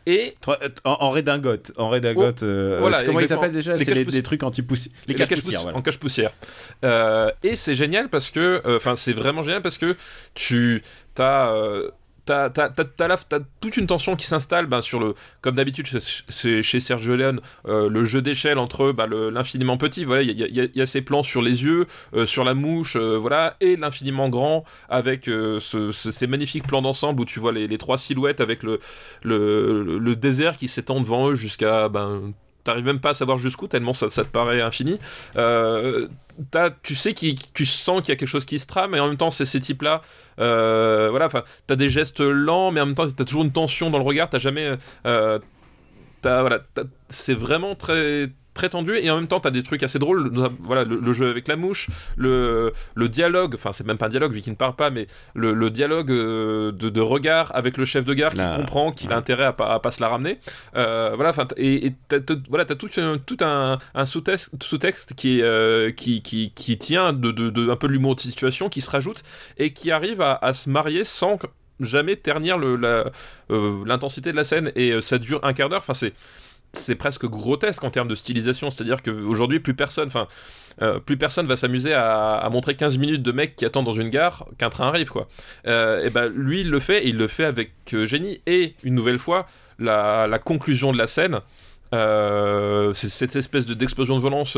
[0.05, 2.39] Et euh, en, redingote, en redingote.
[2.41, 3.77] Oh, euh, comment ils s'appellent déjà?
[3.77, 4.93] C'est des trucs anti-poussière.
[5.07, 6.31] Les, caches poussière, En cache poussière.
[6.83, 9.95] Euh, et c'est génial parce que, enfin, c'est vraiment génial parce que
[10.33, 10.83] tu
[11.17, 11.53] as
[12.25, 15.87] t'as as, toute une tension qui s'installe ben, sur le comme d'habitude
[16.29, 20.81] c'est chez Sergio Leone euh, le jeu d'échelle entre ben, l'infiniment petit voilà il y,
[20.81, 24.63] a, ces plans sur les yeux euh, sur la mouche euh, voilà et l'infiniment grand
[24.89, 28.79] avec ces magnifiques plans d'ensemble où tu vois les, trois silhouettes avec le,
[29.23, 32.33] le, le désert qui s'étend devant eux jusqu'à ben,
[32.63, 34.99] t'arrives même pas à savoir jusqu'où tellement ça, te paraît infini.
[35.35, 36.07] Euh,
[36.81, 39.07] tu sais qui tu sens qu'il y a quelque chose qui se trame, et en
[39.07, 40.01] même temps c'est ces types-là.
[40.39, 43.89] Euh, voilà, enfin, t'as des gestes lents, mais en même temps t'as toujours une tension
[43.89, 44.29] dans le regard.
[44.29, 45.39] T'as jamais, euh,
[46.23, 46.59] voilà,
[47.09, 50.83] c'est vraiment très très tendu et en même temps t'as des trucs assez drôles voilà
[50.83, 51.87] le, jeu avec la mouche
[52.17, 55.07] le, le dialogue enfin c'est même pas un dialogue vu qu'il ne parle pas mais
[55.33, 59.11] le, le dialogue euh, de, de, regard avec le chef de gare qui comprend qu'il
[59.11, 60.39] a intérêt à pas, à pas se la ramener.
[60.75, 62.89] Euh, voilà enfin et t'as, voilà t'as tout,
[63.25, 67.87] tout un, un sous-texte, sous-texte qui, euh, qui, qui, qui tient de, de, un peu
[67.87, 69.23] de l'humour de situation qui se rajoute
[69.57, 71.37] et qui arrive à, à se marier sans
[71.79, 73.05] jamais ternir le, la,
[73.49, 76.13] l'intensité de la scène et ça dure un quart d'heure enfin c'est
[76.73, 78.71] c'est presque grotesque en termes de stylisation.
[78.71, 80.09] C'est-à-dire qu'aujourd'hui, plus personne,
[80.81, 84.09] euh, plus personne va s'amuser à, montrer 15 minutes de mecs qui attendent dans une
[84.09, 85.27] gare qu'un train arrive, quoi.
[85.67, 88.41] Euh, et ben, lui, il le fait, et il le fait avec euh, génie.
[88.47, 89.47] Et une nouvelle fois,
[89.79, 91.39] la, conclusion de la scène,
[92.93, 94.57] cette espèce de d'explosion de violence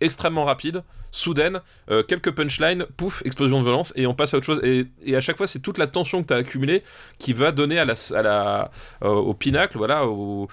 [0.00, 4.46] extrêmement rapide, soudaine, euh, quelques punchlines, pouf, explosion de violence, et on passe à autre
[4.46, 4.60] chose.
[4.62, 6.82] Et, à chaque fois, c'est toute la tension que tu as accumulée
[7.18, 8.70] qui va donner à la,
[9.02, 10.48] euh, au pinacle, voilà, au,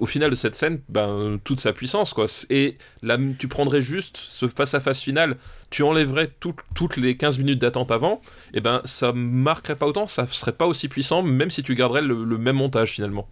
[0.00, 2.12] au final de cette scène, ben, toute sa puissance.
[2.12, 2.26] Quoi.
[2.50, 5.36] Et là, tu prendrais juste ce face-à-face final,
[5.70, 8.20] tu enlèverais toutes les 15 minutes d'attente avant,
[8.54, 12.02] et ben ça marquerait pas autant, ça serait pas aussi puissant, même si tu garderais
[12.02, 13.28] le même montage finalement.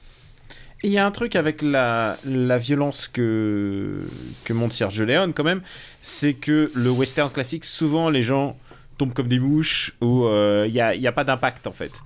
[0.85, 2.19] Il y a un truc avec la,
[2.59, 4.03] violence que,
[4.45, 5.63] que monte Sergio Leone, quand même,
[6.03, 8.59] c'est que le western classique, souvent les gens
[8.99, 12.03] tombent comme des mouches ou il euh, n'y a, a, pas d'impact en fait.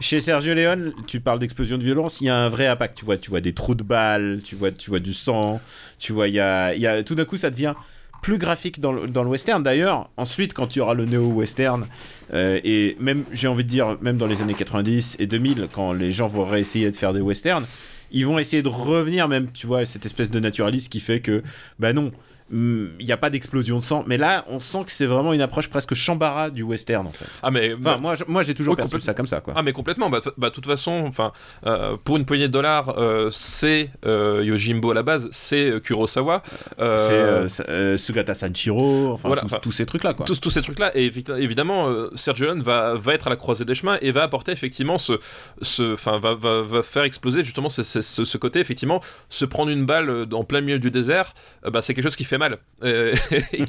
[0.00, 2.96] Chez Sergio Leone, tu parles d'explosion de violence, il y a un vrai impact.
[2.96, 5.60] Tu vois, tu vois des trous de balles, tu vois, tu vois du sang,
[5.98, 7.74] tu vois, il y a, tout d'un coup, ça devient
[8.22, 9.62] plus graphique dans le, dans le western.
[9.62, 11.86] D'ailleurs, ensuite, quand il y aura le néo-western,
[12.32, 15.92] euh, et même, j'ai envie de dire, même dans les années 90 et 2000, quand
[15.92, 17.66] les gens vont réessayer de faire des westerns,
[18.12, 21.42] ils vont essayer de revenir même, tu vois, cette espèce de naturalisme qui fait que,
[21.78, 22.12] bah non,
[22.52, 24.04] il n'y a pas d'explosion de sang.
[24.06, 27.24] Mais là, on sent que c'est vraiment une approche presque chambara du western, en fait.
[27.42, 27.74] Ah, mais.
[27.74, 29.54] Enfin, moi, moi j'ai toujours perçu ça comme ça, quoi.
[29.56, 30.10] Ah, mais complètement.
[30.10, 31.32] Bah, bah de toute façon, enfin,
[31.66, 36.42] euh, pour une poignée de dollars, euh, c'est euh, Yojimbo à la base, c'est Kurosawa.
[36.78, 40.26] c'est Sugata Sanchiro, enfin, tous, ces trucs-là, quoi.
[40.26, 40.92] Tous, tous ces trucs-là.
[40.94, 44.52] Et évidemment, Sergio Leone va, va être à la croisée des chemins et va apporter
[44.52, 45.14] effectivement ce.
[45.62, 50.26] ce va, va, va, faire exploser justement ce, ce, côté, effectivement, se prendre une balle
[50.32, 51.34] en plein milieu du désert,
[51.70, 52.41] bah, c'est quelque chose qui fait
[52.82, 53.14] euh,
[53.52, 53.64] et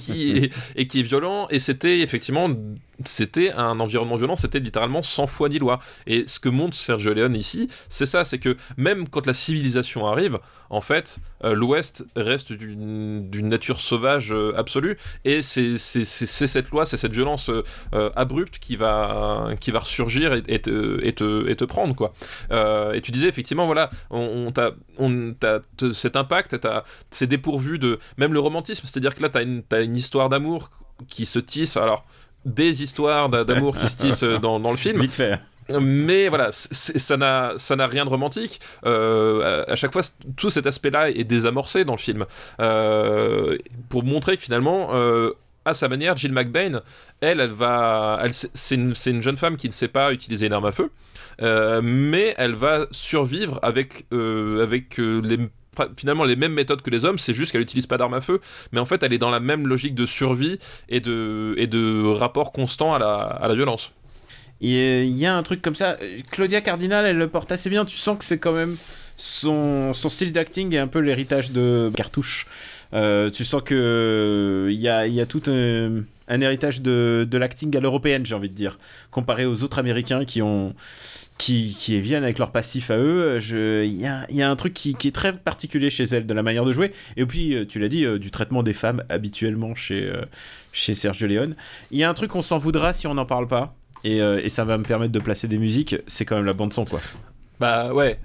[0.88, 1.48] qui est violent.
[1.50, 2.50] Et c'était effectivement
[3.08, 5.80] c'était un environnement violent, c'était littéralement sans foi ni loi.
[6.08, 10.08] Et ce que montre Sergio Leone ici, c'est ça, c'est que même quand la civilisation
[10.08, 10.40] arrive,
[10.70, 16.98] en fait, euh, l'Ouest reste d'une nature sauvage euh, absolue, et c'est cette loi, c'est
[16.98, 22.14] cette violence euh, abrupte qui va, qui va ressurgir et, te, et, te, prendre, quoi.
[22.94, 24.52] et tu disais, effectivement, voilà, on,
[24.98, 25.60] on t'a
[25.92, 26.58] cet impact,
[27.12, 28.00] c'est dépourvu de...
[28.18, 30.70] Même le romantisme, c'est-à-dire que là, tu as une histoire d'amour
[31.08, 32.06] qui se tisse, alors
[32.46, 35.00] des histoires d'amour qui se tissent dans, dans le film.
[35.02, 35.40] Vite fait
[35.82, 38.60] mais voilà, ça n'a ça n'a rien de romantique.
[38.86, 40.02] Euh, à, chaque fois,
[40.36, 42.26] tout cet aspect-là est désamorcé dans le film
[42.60, 43.58] euh,
[43.90, 44.90] pour montrer que finalement.
[44.94, 45.32] Euh,
[45.66, 46.82] à sa manière, Jill McBain,
[47.22, 50.52] elle, elle va, elle, c'est une, une, jeune femme qui ne sait pas utiliser une
[50.52, 50.92] arme à feu,
[51.82, 55.38] mais elle va survivre avec avec les
[55.98, 58.40] finalement les mêmes méthodes que les hommes, c'est juste qu'elle n'utilise pas d'arme à feu,
[58.72, 60.60] mais en fait elle est dans la même logique de survie
[60.90, 63.92] et de, et de rapport constant à la, à la violence.
[64.62, 65.98] Il y a un truc comme ça.
[66.32, 67.84] Claudia Cardinal, elle le porte assez bien.
[67.84, 68.78] Tu sens que c'est quand même
[69.18, 72.48] son, son style d'acting et un peu l'héritage de Cartouche.
[72.94, 77.38] Euh, tu sens que il y a, y a tout un, un héritage de, de
[77.38, 78.78] l'acting à l'européenne, j'ai envie de dire,
[79.12, 80.74] comparé aux autres Américains qui ont
[81.44, 83.40] qui, qui viennent avec leur passif à eux.
[83.42, 86.34] Il y a, y a, un truc qui, qui, est très particulier chez elle, de
[86.34, 86.94] la manière de jouer.
[87.18, 90.12] Et puis, euh, tu l'as dit, euh, du traitement des femmes habituellement chez,
[90.72, 91.56] chez Sergio Leone.
[91.92, 93.76] Il y a un truc, on s'en voudra si on n'en parle pas.
[94.06, 96.74] Euh, et, ça va me permettre de placer des musiques, c'est quand même la bande
[96.74, 97.00] son quoi.
[97.60, 98.20] Bah ouais,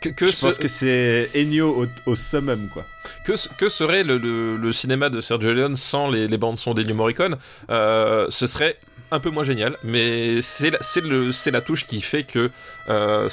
[0.00, 2.84] que, je pense que c'est Ennio au, summum quoi.
[3.24, 4.18] Que, que serait le,
[4.56, 7.38] le, cinéma de Sergio Leone sans les, les bandes son d'Ennio Morricone?
[7.70, 8.76] Euh, Ce serait
[9.10, 10.70] un peu moins génial, mais c'est
[11.50, 12.50] la, touche qui fait que
[12.88, 13.28] euh,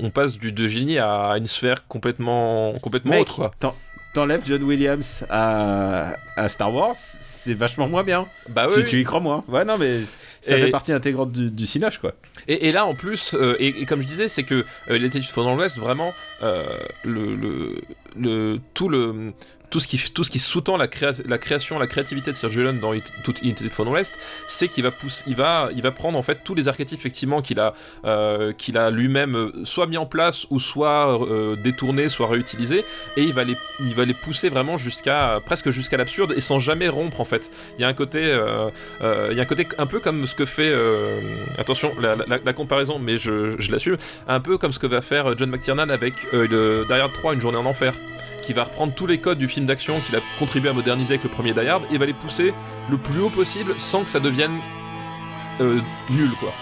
[0.00, 3.50] on, passe du de génie à une sphère complètement, complètement autre.
[4.14, 8.26] T'enlèves John Williams à, à Star Wars, c'est vachement moins bien.
[8.48, 8.76] Bah oui.
[8.76, 9.44] Si tu y crois moins.
[9.48, 10.00] Ouais, non, mais
[10.40, 11.66] ça fait partie intégrante du, du
[12.00, 12.14] quoi.
[12.46, 15.54] Et, là, en plus, euh, et, comme je disais, c'est que euh, l'été du dans
[15.54, 16.64] l'Ouest, vraiment, euh,
[17.04, 17.76] le, le,
[18.16, 19.34] le, tout le
[19.70, 19.86] tout ce
[20.30, 24.68] qui, sous-tend la, création, la créativité de Sergio Leone dans toute Unité de l'Ouest, c'est
[24.68, 29.52] qu'il va, prendre en fait tous les archétypes effectivement qu'il a, euh, a lui-même euh,
[29.64, 32.84] soit mis en place ou soit euh, détourné, soit réutilisé,
[33.16, 37.24] et il va les, pousser vraiment jusqu'à presque jusqu'à l'absurde et sans jamais rompre en
[37.24, 37.50] fait.
[37.78, 40.44] Il y a un côté, il y a un côté un peu comme ce que
[40.44, 40.74] fait,
[41.58, 45.50] attention la, comparaison, mais je, je l'assume, un peu comme ce que va faire John
[45.50, 47.94] McTiernan avec derrière 3 une journée en enfer
[48.48, 51.24] qui va reprendre tous les codes du film d'action qu'il a contribué à moderniser avec
[51.24, 52.54] le premier Die Hard et va les pousser
[52.90, 54.58] le plus haut possible sans que ça devienne
[55.60, 56.54] euh, nul quoi.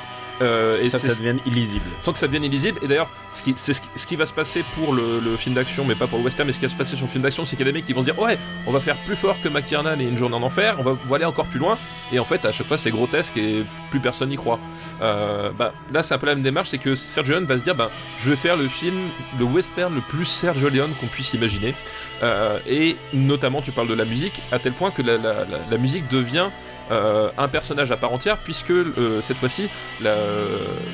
[0.43, 1.87] Euh, et ça, ça devienne illisible.
[2.01, 2.79] Sans que ça devienne illisible.
[2.83, 5.95] Et d'ailleurs, ce qui, c'est ce qui, va se passer pour le, film d'action, mais
[5.95, 7.57] pas pour le western, mais ce qui va se passer sur le film d'action, c'est
[7.57, 9.41] qu'il y a des mecs qui vont se dire Ouais, on va faire plus fort
[9.41, 11.79] que McTiernan et Une journée en enfer, on va, aller encore plus loin.
[12.13, 14.61] Et en fait, à chaque fois, c'est grotesque et plus personne n'y croit.
[15.03, 17.65] Euh, bah, là, c'est un peu la même démarche c'est que Sergio Leone va se
[17.65, 21.33] dire bah, Je vais faire le film, le western le plus Sergio Leone qu'on puisse
[21.35, 21.75] imaginer.
[22.23, 26.51] Euh, et notamment, tu parles de la musique, à tel point que la musique devient
[26.91, 29.69] euh, un personnage à part entière, puisque euh, cette fois-ci,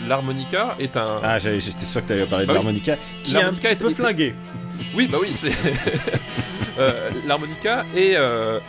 [0.09, 1.21] l'harmonica est un.
[1.23, 3.91] Ah, j'étais sûr que tu allais parler de bah l'harmonica, qui est un petit peu
[3.91, 4.35] flingué.
[4.95, 5.53] Oui, bah oui, c'est.
[6.79, 8.17] Euh, l'harmonica est,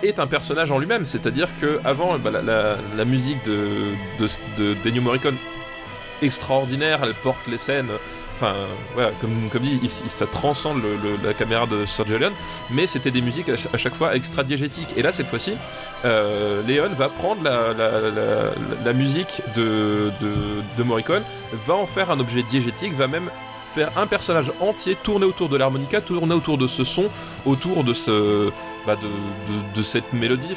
[0.04, 5.00] est un personnage en lui-même, c'est-à-dire que avant bah, la, musique de, de, de, de
[5.00, 5.38] Morricone
[6.22, 7.92] extraordinaire, elle porte les scènes
[8.36, 8.54] Enfin,
[8.94, 10.82] voilà, comme, dit, ça transcende
[11.24, 12.34] la caméra de Sergio Leone,
[12.70, 14.94] mais c'était des musiques à, chaque fois extra diégétiques.
[14.98, 15.54] Et là, cette fois-ci,
[16.04, 21.24] euh, Leone va prendre la, musique de, de, Morricone,
[21.66, 23.30] va en faire un objet diégétique, va même
[23.74, 27.06] faire un personnage entier tourner autour de l'harmonica, tourner autour de ce son,
[27.46, 28.52] autour de ce
[28.86, 28.98] bah
[29.76, 30.56] de, cette mélodie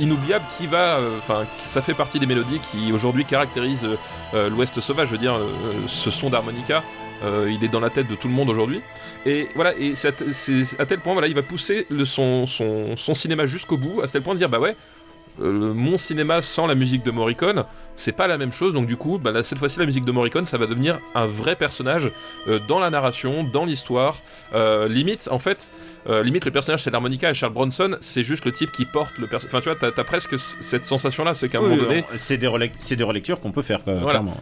[0.00, 3.88] inoubliable qui va euh, enfin ça fait partie des mélodies qui aujourd'hui caractérisent
[4.34, 5.08] euh, l'ouest sauvage.
[5.08, 5.48] Je veux dire euh,
[5.86, 6.82] ce son d'harmonica
[7.48, 8.80] il est dans la tête de tout le monde aujourd'hui.
[9.26, 10.22] Et voilà et c'est
[10.78, 14.08] à tel point voilà il va pousser le, son, son, son cinéma jusqu'au bout à
[14.08, 14.76] tel point de dire bah ouais
[15.40, 17.64] euh, mon cinéma sans la musique de Morricone,
[17.96, 18.74] c'est pas la même chose.
[18.74, 21.56] Donc du coup, bah, cette fois-ci, la musique de Morricone, ça va devenir un vrai
[21.56, 22.10] personnage
[22.46, 24.16] euh, dans la narration, dans l'histoire.
[24.54, 25.72] Euh, limite, en fait,
[26.06, 29.26] limite le personnage c'est l'harmonica et Charles Bronson, c'est juste le type qui porte le
[29.26, 29.54] personnage.
[29.54, 32.48] Enfin, tu vois, t'as as presque cette sensation-là, c'est qu'à un moment donné, c'est des,
[32.96, 33.82] des, relectures qu'on peut faire.
[33.84, 34.40] Clairement.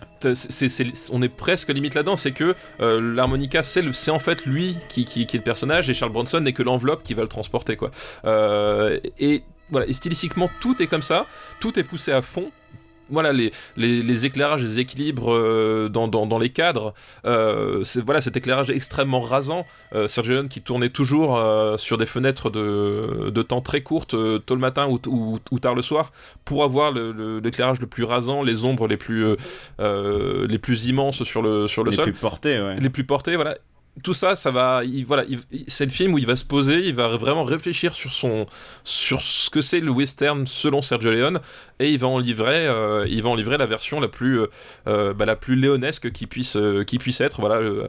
[1.10, 5.34] on est presque limite là-dedans, c'est que l'harmonica, c'est en fait lui qui, qui, est
[5.34, 7.90] le personnage et Charles Bronson n'est que l'enveloppe qui va le transporter, quoi.
[9.18, 11.26] et voilà, et stylistiquement, tout est comme ça,
[11.60, 12.50] tout est poussé à fond.
[13.08, 18.20] voilà les, les, les, éclairages, les équilibres euh, dans, dans, dans, les cadres, euh, voilà
[18.20, 19.66] cet éclairage extrêmement rasant.
[19.94, 24.16] Euh, Sergio Leone qui tournait toujours euh, sur des fenêtres de, de, temps très courtes,
[24.46, 26.12] tôt le matin ou, ou, ou, tard le soir,
[26.44, 29.36] pour avoir l'éclairage le, le, plus rasant, les ombres les plus
[29.78, 32.80] les plus immenses sur le sur le les sol, les plus portés, ouais.
[32.80, 33.56] les plus portés, voilà
[34.02, 35.24] tout ça, ça va, il, voilà,
[35.68, 38.46] c'est le film où il va se poser, il va vraiment réfléchir sur son,
[38.84, 41.40] sur ce que c'est le western selon Sergio Leone,
[41.78, 44.40] et il va en livrer, euh, il va en livrer la version la plus,
[44.86, 47.88] euh, bah, la plus léonesque qui puisse, euh, qui puisse être, voilà, euh,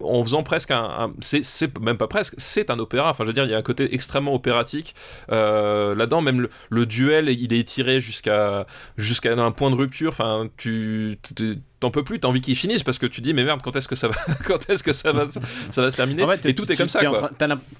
[0.00, 3.10] en faisant presque un, c'est même pas presque, c'est un opéra.
[3.10, 4.94] Enfin, je veux dire, il y a un côté extrêmement opératique
[5.30, 6.20] euh, là-dedans.
[6.20, 10.10] Même le, duel, il est étiré jusqu'à, jusqu'à un point de rupture.
[10.10, 11.18] Enfin, tu
[11.82, 13.88] t'en peux plus, t'as envie qu'il finisse parce que tu dis mais merde quand est-ce
[13.88, 14.14] que ça va
[14.46, 16.88] quand est-ce que ça va ça va se terminer en fait, et tout est comme
[16.88, 17.00] ça.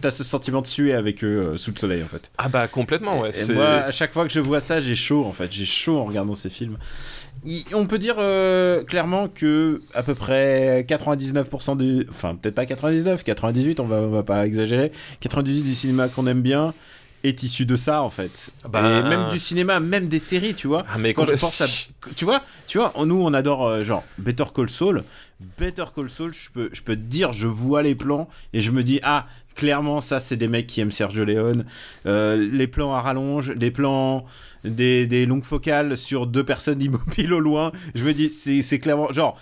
[0.00, 2.30] T'as, ce sentiment de suer avec eux euh, sous le soleil en fait.
[2.36, 3.30] Ah bah complètement ouais.
[3.30, 5.98] Et moi à chaque fois que je vois ça j'ai chaud en fait j'ai chaud
[5.98, 6.78] en regardant ces films.
[7.72, 13.22] on peut dire euh, clairement que à peu près 99% du enfin peut-être pas 99
[13.22, 16.74] 98 on va on va pas exagérer 98 du cinéma qu'on aime bien
[17.24, 18.50] est issu de ça en fait.
[18.68, 20.84] Bah, et même du cinéma, même des séries, tu vois.
[20.92, 21.66] Ah, mais quand je pense à,
[22.14, 25.04] tu vois, tu vois, nous on adore euh, genre Better Call Saul.
[25.58, 28.70] Better Call Saul, je peux, je peux te dire, je vois les plans et je
[28.70, 31.64] me dis ah clairement ça c'est des mecs qui aiment Sergio Leone.
[32.06, 34.24] Euh, les plans à rallonge, les plans
[34.64, 37.72] des, des, longues focales sur deux personnes immobiles au loin.
[37.94, 39.38] Je me dis c'est clairement genre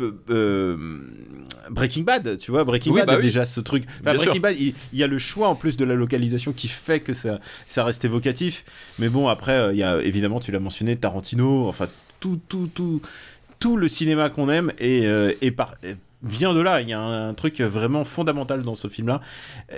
[0.00, 1.00] euh, euh,
[1.70, 3.22] Breaking Bad, tu vois, Breaking oui, Bad bah a oui.
[3.22, 3.84] déjà ce truc.
[4.00, 4.40] Enfin, Breaking sûr.
[4.40, 7.12] Bad, il, il, y a le choix en plus de la localisation qui fait que
[7.12, 7.38] ça,
[7.68, 8.64] ça reste évocatif.
[8.98, 11.88] Mais bon, après, il y a évidemment, tu l'as mentionné, Tarantino, enfin,
[12.18, 13.02] tout, tout, tout,
[13.64, 15.76] tout le cinéma qu'on aime et, euh, et par
[16.24, 16.80] vient de là.
[16.80, 19.20] Il y a un, un, truc vraiment fondamental dans ce film-là.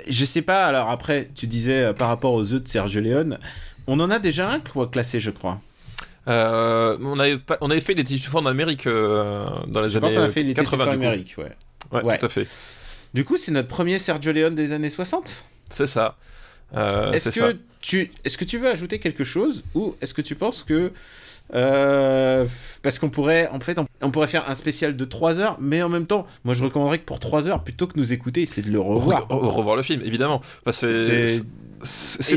[0.09, 0.67] Je sais pas.
[0.67, 3.39] Alors après, tu disais par rapport aux œufs de Sergio Leone,
[3.87, 5.61] on en a déjà un quoi classé, je crois.
[6.29, 9.99] Euh, on, avait pas, on avait fait les Tissues en Amérique euh, dans les je
[9.99, 10.85] années crois qu'on a fait les 80.
[10.85, 11.53] en Amérique, ouais.
[11.93, 12.03] ouais.
[12.03, 12.19] ouais.
[12.19, 12.49] tout à fait.
[13.15, 16.17] Du coup, c'est notre premier Sergio Leone des années 60 C'est ça.
[16.75, 17.53] Euh, est-ce que, ça.
[17.81, 20.93] tu, est que tu veux ajouter quelque chose ou est-ce que tu penses que.
[21.55, 22.47] Euh,
[22.83, 25.83] parce qu'on pourrait, en fait, on, on, pourrait faire un spécial de 3 heures, mais
[25.83, 28.63] en même temps, moi je recommanderais que pour 3 heures, plutôt que nous écouter, c'est
[28.63, 29.27] de le revoir.
[29.29, 30.41] Re revoir le film, évidemment.
[30.65, 31.41] Enfin, c'est.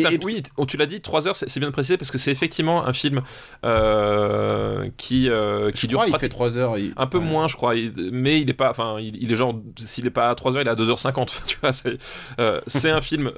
[0.06, 0.17] Un...
[0.24, 3.22] oui, tu l'as dit, 3 heures, c'est bien précisé parce que c'est effectivement un film
[3.65, 6.93] euh, qui euh, qui je dure crois, il fait 3 heures, il...
[6.98, 7.24] un peu ouais.
[7.24, 7.93] moins, je crois, il...
[8.12, 10.62] mais il est pas, enfin, il, il, est genre, s'il est pas à 3 heures,
[10.62, 11.74] il est à 2h50, tu vois.
[11.74, 11.98] C'est
[12.39, 13.32] euh, un film,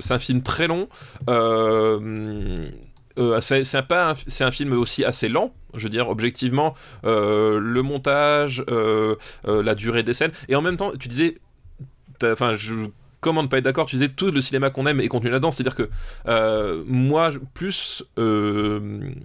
[0.00, 0.88] c'est un film très long.
[3.18, 5.52] Euh, c'est pas c'est un film aussi assez lent.
[5.74, 10.32] Je veux dire objectivement euh, le montage euh, la durée des scènes.
[10.48, 11.38] Et en même temps tu disais
[12.22, 12.74] enfin je
[13.20, 15.50] comment ne pas être d'accord Tu disais tout le cinéma qu'on aime est contenu là-dedans,
[15.50, 18.04] c'est-à-dire que moi, plus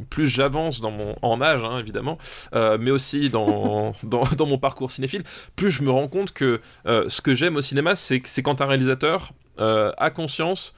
[0.10, 2.18] plus j'avance dans mon en âge, hein, évidemment,
[2.54, 5.24] mais aussi dans, dans, dans mon parcours cinéphile,
[5.56, 9.32] plus je me rends compte que ce que j'aime au cinéma, c'est quand un réalisateur
[9.60, 10.74] a conscience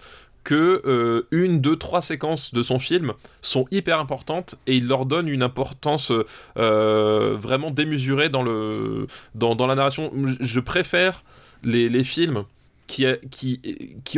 [0.46, 5.06] que euh, une, deux, trois séquences de son film sont hyper importantes et il leur
[5.06, 6.14] donne une importance
[6.58, 10.12] euh, vraiment démesurée dans, la narration.
[10.40, 11.22] Je préfère
[11.64, 12.46] les, films
[12.86, 13.08] qui,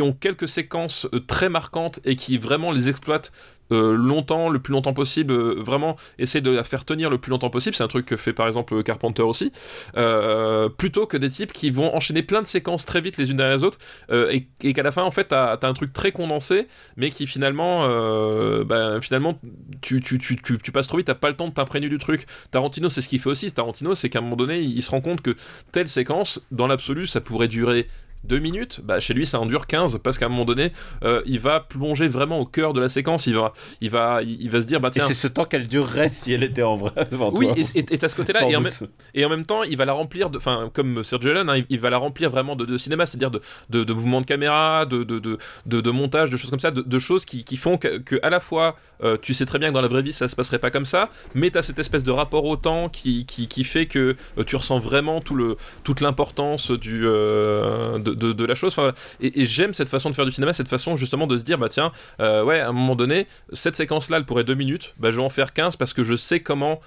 [0.02, 3.32] ont quelques séquences très marquantes et qui vraiment les exploitent
[3.72, 7.30] euh, longtemps, le plus longtemps possible, euh, vraiment essayer de la faire tenir le plus
[7.30, 9.52] longtemps possible, c'est un truc que fait par exemple Carpenter aussi,
[9.96, 13.36] euh, plutôt que des types qui vont enchaîner plein de séquences très vite les unes
[13.36, 13.78] derrière les autres,
[14.10, 17.86] et, qu'à la fin en fait t'as as un truc très condensé, mais qui finalement,
[18.64, 19.38] bah, finalement
[19.80, 22.26] tu, tu, tu, tu, passes trop vite, t'as pas le temps de t'imprégner du truc.
[22.50, 25.00] Tarantino c'est ce qu'il fait aussi, Tarantino c'est qu'à un moment donné il se rend
[25.00, 25.34] compte que
[25.72, 27.86] telle séquence, dans l'absolu ça pourrait durer
[28.24, 31.22] 2 minutes, bah chez lui ça en dure 15 parce qu'à un moment donné euh,
[31.26, 34.60] il va plonger vraiment au cœur de la séquence, il va, il va, il va
[34.60, 35.04] se dire bah tiens.
[35.04, 37.54] Et c'est ce temps qu'elle durerait si elle était en vrai devant oui, toi.
[37.56, 38.62] Oui, et, et à ce côté-là, et, en
[39.14, 41.80] et en même temps il va la remplir, enfin comme Sergio Leone, hein, il, il,
[41.80, 45.04] va la remplir vraiment de, de cinéma, c'est-à-dire de, de, de, mouvements de caméra, de,
[45.04, 48.40] de, montage, de choses comme ça, de, choses qui, qui font que, que, à la
[48.40, 50.70] fois euh, tu sais très bien que dans la vraie vie ça se passerait pas
[50.70, 53.86] comme ça, mais tu as cette espèce de rapport au temps qui, qui, qui fait
[53.86, 57.06] que euh, tu ressens vraiment tout le, toute l'importance du
[58.14, 58.76] de, la chose.
[59.20, 61.68] Et, j'aime cette façon de faire du cinéma, cette façon justement de se dire, bah
[61.68, 65.16] tiens, euh, ouais, à un moment donné, cette séquence-là, elle pourrait 2 minutes, bah je
[65.16, 66.80] vais en faire 15 parce que je sais comment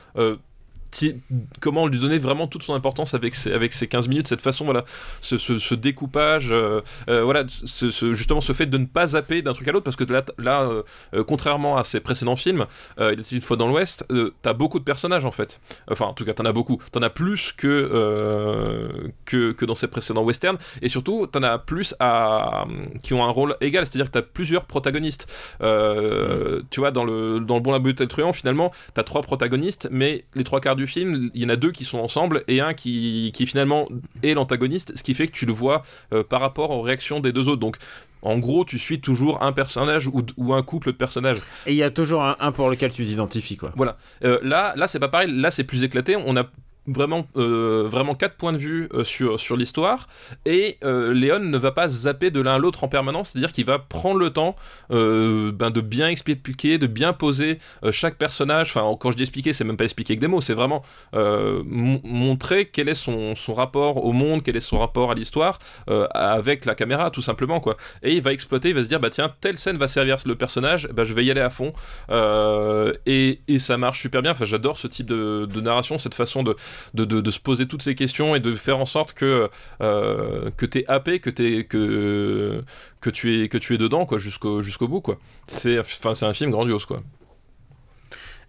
[1.60, 4.66] comment lui donner vraiment toute son importance avec ces, avec ces 15 minutes, cette façon,
[4.66, 4.86] voilà,
[5.22, 9.54] ce, ce, découpage, euh, euh, voilà, ce, justement ce fait de ne pas zapper d'un
[9.54, 10.70] truc à l'autre, parce que là, là
[11.14, 12.66] euh, contrairement à ses précédents films,
[13.00, 14.06] Il était une fois dans l'Ouest,
[14.42, 15.60] t'as beaucoup de personnages en fait.
[15.90, 16.82] Enfin, en tout cas, t'en as beaucoup.
[16.92, 21.96] T'en as plus que, que, que, dans ses précédents westerns, et surtout, t'en as plus
[22.00, 22.66] à,
[23.02, 25.28] qui ont un rôle égal, c'est-à-dire que t'as plusieurs protagonistes.
[25.62, 26.64] Mm.
[26.70, 29.88] Tu vois, dans le, dans le Bon, la beauté le truand, finalement, t'as trois protagonistes,
[29.92, 32.62] mais les trois quarts du film, il y en a deux qui sont ensemble et
[32.62, 33.88] un qui, qui finalement
[34.24, 37.32] est l'antagoniste, ce qui fait que tu le vois euh, par rapport aux réactions des
[37.32, 37.60] deux autres.
[37.60, 37.78] Donc
[38.22, 41.40] en gros, tu suis toujours un personnage ou, ou un couple de personnages.
[41.66, 43.72] Et il y a toujours un, pour lequel tu t'identifies, quoi.
[43.76, 43.98] Voilà.
[44.24, 45.32] Euh, là, là c'est pas pareil.
[45.32, 46.16] Là, c'est plus éclaté.
[46.16, 46.46] On a
[46.88, 50.08] vraiment, euh, vraiment quatre points de vue euh, sur, sur l'histoire
[50.46, 53.66] et euh, Léon ne va pas zapper de l'un à l'autre en permanence, c'est-à-dire qu'il
[53.66, 54.56] va prendre le temps
[54.90, 57.60] ben, de bien expliquer, de bien poser
[57.92, 58.70] chaque personnage.
[58.76, 62.66] Enfin, quand je dis expliquer, c'est même pas expliquer avec des mots, c'est vraiment montrer
[62.66, 66.76] quel est son, son, rapport au monde, quel est son rapport à l'histoire avec la
[66.76, 67.78] caméra, tout simplement quoi.
[68.04, 70.36] Et il va exploiter, il va se dire bah tiens telle scène va servir le
[70.36, 71.72] personnage, bah je vais y aller à fond
[73.06, 74.32] et, et, ça marche super bien.
[74.32, 76.56] Enfin, j'adore ce type de narration, cette façon de
[76.94, 79.50] de, se poser toutes ces questions et de faire en sorte que,
[79.82, 82.64] euh, que tu es happé, que, es, que,
[83.00, 85.02] que, tu es, que tu es dedans quoi, jusqu'au jusqu'au bout.
[85.02, 85.18] quoi.
[85.48, 86.86] C'est un film grandiose.
[86.86, 87.02] quoi.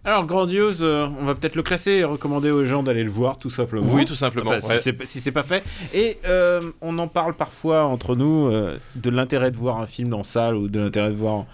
[0.05, 3.37] Alors, grandiose, euh, on va peut-être le classer et recommander aux gens d'aller le voir,
[3.37, 3.93] tout simplement.
[3.93, 4.51] Oui, tout simplement.
[4.59, 5.63] Si c'est pas fait.
[5.93, 8.51] Et euh, on en parle parfois entre nous
[8.95, 11.45] de l'intérêt de voir un film en salle ou de l'intérêt de voir.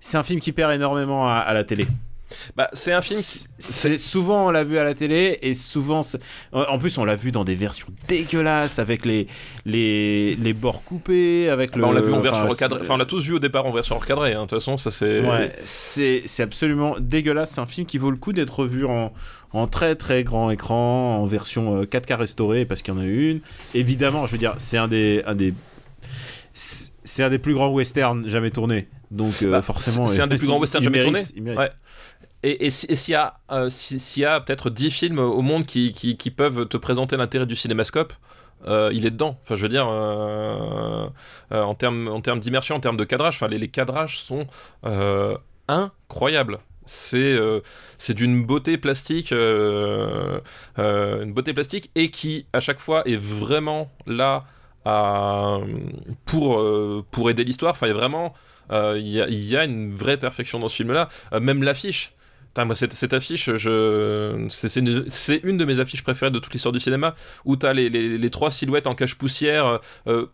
[0.00, 1.86] C'est un film qui perd énormément à la télé.
[2.56, 3.20] Bah, c'est un film.
[3.58, 6.00] C'est souvent on l'a vu à la télé et souvent
[6.52, 9.26] en plus on l'a vu dans des versions dégueulasses avec les
[9.64, 11.82] les, les bords coupés avec le.
[11.82, 12.80] Bah, on l'a vu en version recadrée.
[12.82, 14.32] Enfin on l'a tous vu au départ en version recadrée.
[14.32, 14.44] Hein.
[14.44, 15.20] De toute façon ça c'est.
[15.20, 17.52] Ouais, c'est c'est absolument dégueulasse.
[17.52, 19.12] C'est un film qui vaut le coup d'être vu en
[19.52, 23.04] en très très grand écran en version 4K euh, restaurée parce qu'il y en a
[23.04, 23.40] une.
[23.74, 25.54] Évidemment, je veux dire, c'est un des un des
[26.54, 28.88] c'est un des plus grands westerns jamais tournés.
[29.10, 31.22] Donc euh, bah, forcément, c'est un des plus grands westerns jamais tournés.
[31.38, 31.70] Ouais.
[32.44, 33.68] Et, s'il y a, euh,
[34.40, 38.12] peut-être 10 films au monde qui, peuvent te présenter l'intérêt du cinémascope,
[38.66, 39.38] euh, il est dedans.
[39.42, 41.06] Enfin, je veux dire, euh,
[41.50, 44.46] en termes en termes d'immersion, en termes de cadrage, enfin, les, cadrages sont
[45.68, 46.58] incroyables.
[46.84, 47.38] C'est
[48.14, 50.40] d'une beauté plastique, une
[51.32, 54.44] beauté plastique et qui à chaque fois est vraiment là
[56.26, 57.72] pour aider l'histoire.
[57.72, 58.34] Enfin, il y a vraiment
[58.70, 61.08] il y, a une vraie perfection dans ce film-là.
[61.40, 62.14] même l'affiche
[62.58, 64.46] moi, cette, affiche, je...
[64.48, 65.06] c'est une,
[65.42, 68.30] une, de mes affiches préférées de toute l'histoire du cinéma, où t'as les, les, les
[68.30, 69.80] trois silhouettes en cache-poussière.
[70.06, 70.26] Euh,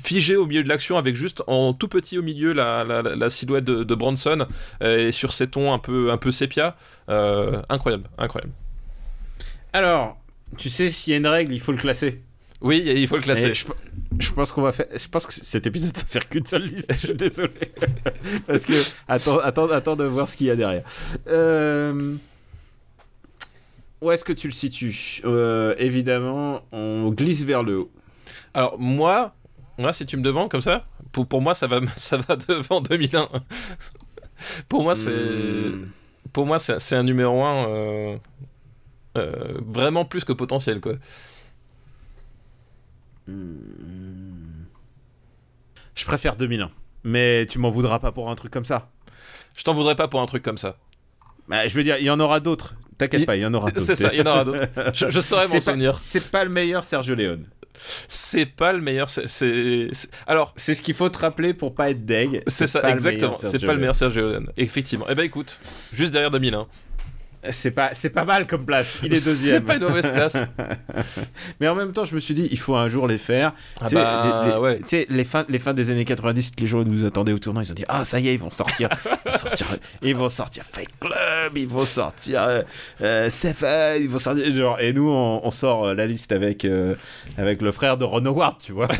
[0.00, 3.30] figées au milieu de l'action avec juste en tout petit au milieu la, la, la
[3.30, 4.46] silhouette de, de Bronson
[4.82, 6.76] euh, et sur ces tons un peu, un peu sépia
[7.08, 8.52] euh, incroyable incroyable
[9.72, 10.16] alors
[10.56, 12.22] tu sais s'il y a une règle il faut le classer
[12.62, 13.52] oui, il faut le classer.
[13.54, 14.86] Je, pense qu'on va faire.
[14.94, 16.92] Je pense que cet épisode va faire qu'une seule liste.
[16.92, 17.52] je suis désolé.
[18.46, 18.74] Parce que
[19.08, 20.84] attends, attends, attends de voir ce qu'il y a derrière.
[21.28, 22.16] Euh,
[24.02, 25.22] où est-ce que tu le situes?
[25.24, 27.90] Euh, Évidemment, on glisse vers le haut.
[28.52, 29.34] Alors moi,
[29.78, 32.82] moi, si tu me demandes comme ça, pour, pour moi, ça va, ça va devant
[32.82, 33.28] 2001.
[34.68, 35.88] pour moi, c'est, hmm.
[36.32, 38.18] pour moi, c'est un numéro 1
[39.18, 40.94] euh, vraiment plus que potentiel, quoi.
[45.94, 46.70] Je préfère 2001.
[47.04, 48.90] Mais tu m'en voudras pas pour un truc comme ça.
[49.56, 50.76] Je t'en voudrais pas pour un truc comme ça.
[51.48, 52.74] Bah, je veux dire, il y en aura d'autres.
[52.96, 53.86] T'inquiète pas, il y en aura d'autres.
[53.86, 54.66] C'est ça, il y en aura d'autres.
[54.94, 55.98] Je, saurais m'en souvenir.
[55.98, 57.46] C'est pas le meilleur Sergio Leone.
[58.08, 59.08] C'est pas le meilleur.
[59.08, 59.90] C'est
[60.26, 60.52] alors.
[60.56, 62.42] C'est ce qu'il faut te rappeler pour pas être deg.
[62.46, 63.32] C'est ça, exactement.
[63.34, 64.52] C'est pas le meilleur Sergio Leone.
[64.56, 65.06] Effectivement.
[65.08, 65.58] Eh ben écoute,
[65.92, 66.66] juste derrière 2001.
[67.48, 68.98] C'est pas, c'est pas mal comme place.
[69.02, 69.62] Il est deuxième.
[69.62, 70.36] c'est pas une mauvaise place.
[71.60, 73.54] Mais en même temps, je me suis dit, il faut un jour les faire.
[73.80, 74.80] Ah tu sais, bah, les, ouais.
[75.08, 77.62] les, fins, les fins des années 90, les gens nous attendaient au tournant.
[77.62, 78.90] Ils ont dit, ah, ça y est, ils vont sortir.
[79.30, 79.66] Ils vont sortir,
[80.02, 82.62] ils vont sortir Fight Club, ils vont sortir euh,
[83.00, 84.52] euh Seven, ils vont sortir.
[84.52, 86.96] Genre, et nous, on, sort euh, la liste avec, euh,
[87.38, 88.88] avec le frère de Ron Howard, tu vois.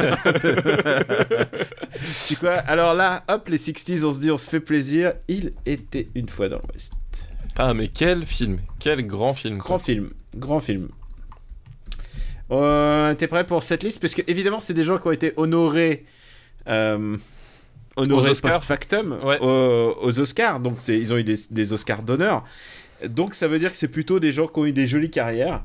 [2.26, 2.53] tu quoi?
[2.53, 5.14] Alors là, hop, les 60s, on se dit, on se fait plaisir.
[5.28, 6.93] Il était une fois dans l'Ouest.
[7.57, 10.89] Ah, mais quel film Quel grand film Grand film, grand film.
[12.51, 14.01] Euh, T'es prêt pour cette liste?
[14.01, 16.05] Parce que, évidemment, c'est des gens qui ont été honorés.
[16.69, 17.17] Euh,
[17.97, 20.61] honorés post-factum aux, Oscars.
[20.61, 22.45] Donc, ils ont eu des, Oscars d'honneur.
[23.07, 25.63] Donc, ça veut dire que c'est plutôt des gens qui ont eu des jolies carrières.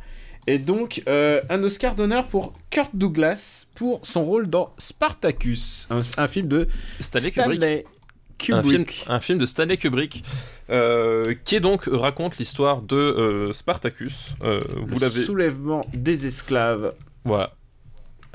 [0.48, 6.28] Et donc, euh, un Oscar d'honneur pour Kurt Douglas pour son rôle dans Spartacus, un,
[6.28, 6.68] film de
[7.00, 7.86] Stanley, Stanley
[8.50, 9.06] Un film, Kubrick.
[9.08, 10.24] un film de Stanley Kubrick,
[10.70, 14.36] euh, qui est donc raconte l'histoire de euh, Spartacus.
[14.44, 16.94] Euh, vous l'avez, soulèvement des esclaves.
[17.24, 17.54] voilà.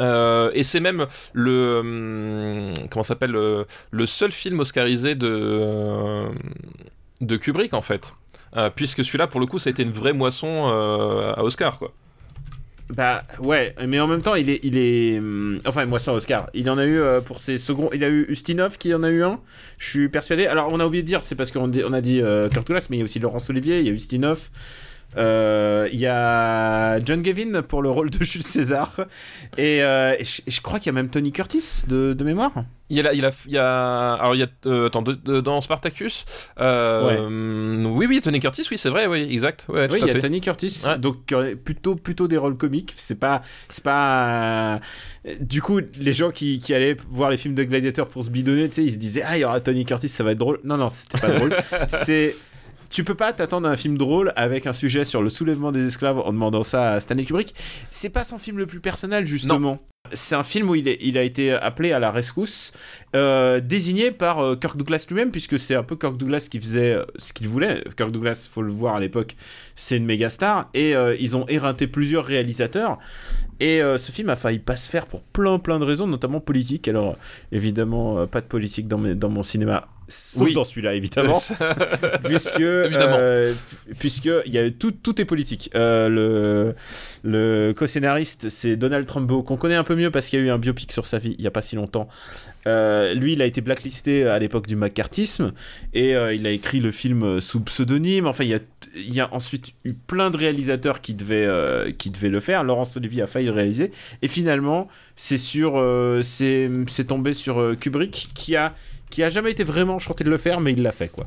[0.01, 5.29] Euh, et c'est même le hum, comment ça s'appelle le, le seul film oscarisé de
[5.31, 6.29] euh,
[7.21, 8.15] de Kubrick en fait,
[8.57, 11.79] Euh, puisque celui-là pour le coup ça a été une vraie moisson euh, à Oscar
[11.79, 11.93] quoi.
[12.91, 16.51] Bah ouais, mais en même temps, il est, il est, hum, enfin moi sans Oscar,
[16.55, 19.11] il en a eu euh, pour ses seconds, il a eu Ustinov qui en a
[19.11, 19.39] eu un.
[19.79, 20.47] Je suis persuadé.
[20.47, 22.99] Alors on a oublié de dire, c'est parce qu'on a dit euh, Kurt mais il
[22.99, 24.51] y a aussi Laurence Olivier, il y a Ustinov.
[25.17, 28.93] Euh, Il y a John Gavin pour le rôle de Jules César
[29.59, 32.25] et, euh, et je, et je crois qu'il y a même Tony Curtis de, de
[32.25, 32.53] mémoire.
[32.93, 35.13] Il y a, il a, il y a alors il y a euh, attends de-
[35.15, 36.25] de- dans Spartacus
[36.59, 40.11] euh, hum, oui oui Tony Curtis oui c'est vrai oui exact ouais, oui, il y
[40.11, 40.19] a fait.
[40.21, 40.99] Tony Curtis, Ouais.
[40.99, 42.93] donc euh, plutôt plutôt des rôles comiques.
[42.97, 44.81] C'est pas c'est pas.
[45.27, 48.31] euh, Du coup, les gens qui, qui allaient voir les films de Gladiator pour se
[48.31, 50.39] bidonner, tu sais, ils se disaient ah il y aura Tony Curtis, ça va être
[50.39, 50.59] drôle.
[50.65, 51.55] Non non, c'était pas drôle.
[51.89, 52.35] c'est
[52.91, 55.87] tu peux pas t'attendre à un film drôle avec un sujet sur le soulèvement des
[55.87, 57.55] esclaves en demandant ça à Stanley Kubrick.
[57.91, 59.79] C'est pas son film le plus personnel justement.
[60.13, 62.73] C'est un film où il, est- il a été appelé à la rescousse,
[63.15, 66.95] euh, désigné par euh, Kirk Douglas lui-même, puisque c'est un peu Kirk Douglas qui faisait
[66.95, 67.85] euh, ce qu'il voulait.
[67.97, 69.37] Kirk Douglas, faut le voir à l'époque,
[69.77, 72.99] c'est une méga star, et euh, ils ont éreinté plusieurs réalisateurs.
[73.61, 76.89] Et ce film a failli pas se faire pour plein plein de raisons, notamment politiques.
[76.89, 77.19] Alors
[77.53, 80.53] évidemment, pas de politique dans, mes- dans mon cinéma, sauf Oui.
[80.53, 81.41] dans celui-là évidemment
[82.25, 83.17] puisque Évidemment.
[83.19, 83.55] euh,
[83.99, 85.71] puisque il y a tout tout est politique.
[85.75, 86.75] Euh, le
[87.23, 90.51] le co-scénariste c'est Donald Trumbo qu'on connaît un peu mieux parce qu'il y a eu
[90.51, 92.09] un biopic sur sa vie il y a pas si longtemps.
[92.67, 95.53] Euh, lui il a été blacklisté à l'époque du McCarthyisme
[95.95, 98.27] et euh, il a écrit le film sous pseudonyme.
[98.27, 98.59] Enfin il y a
[98.97, 102.65] il y a ensuite eu plein de réalisateurs qui devaient qui devaient le faire.
[102.65, 103.93] Laurence Olivier a failli le réaliser
[104.23, 105.83] et finalement c'est sur
[106.23, 108.75] c'est c'est tombé sur Kubrick qui a
[109.11, 111.27] qui a jamais été vraiment chanté de le faire mais il l'a fait quoi.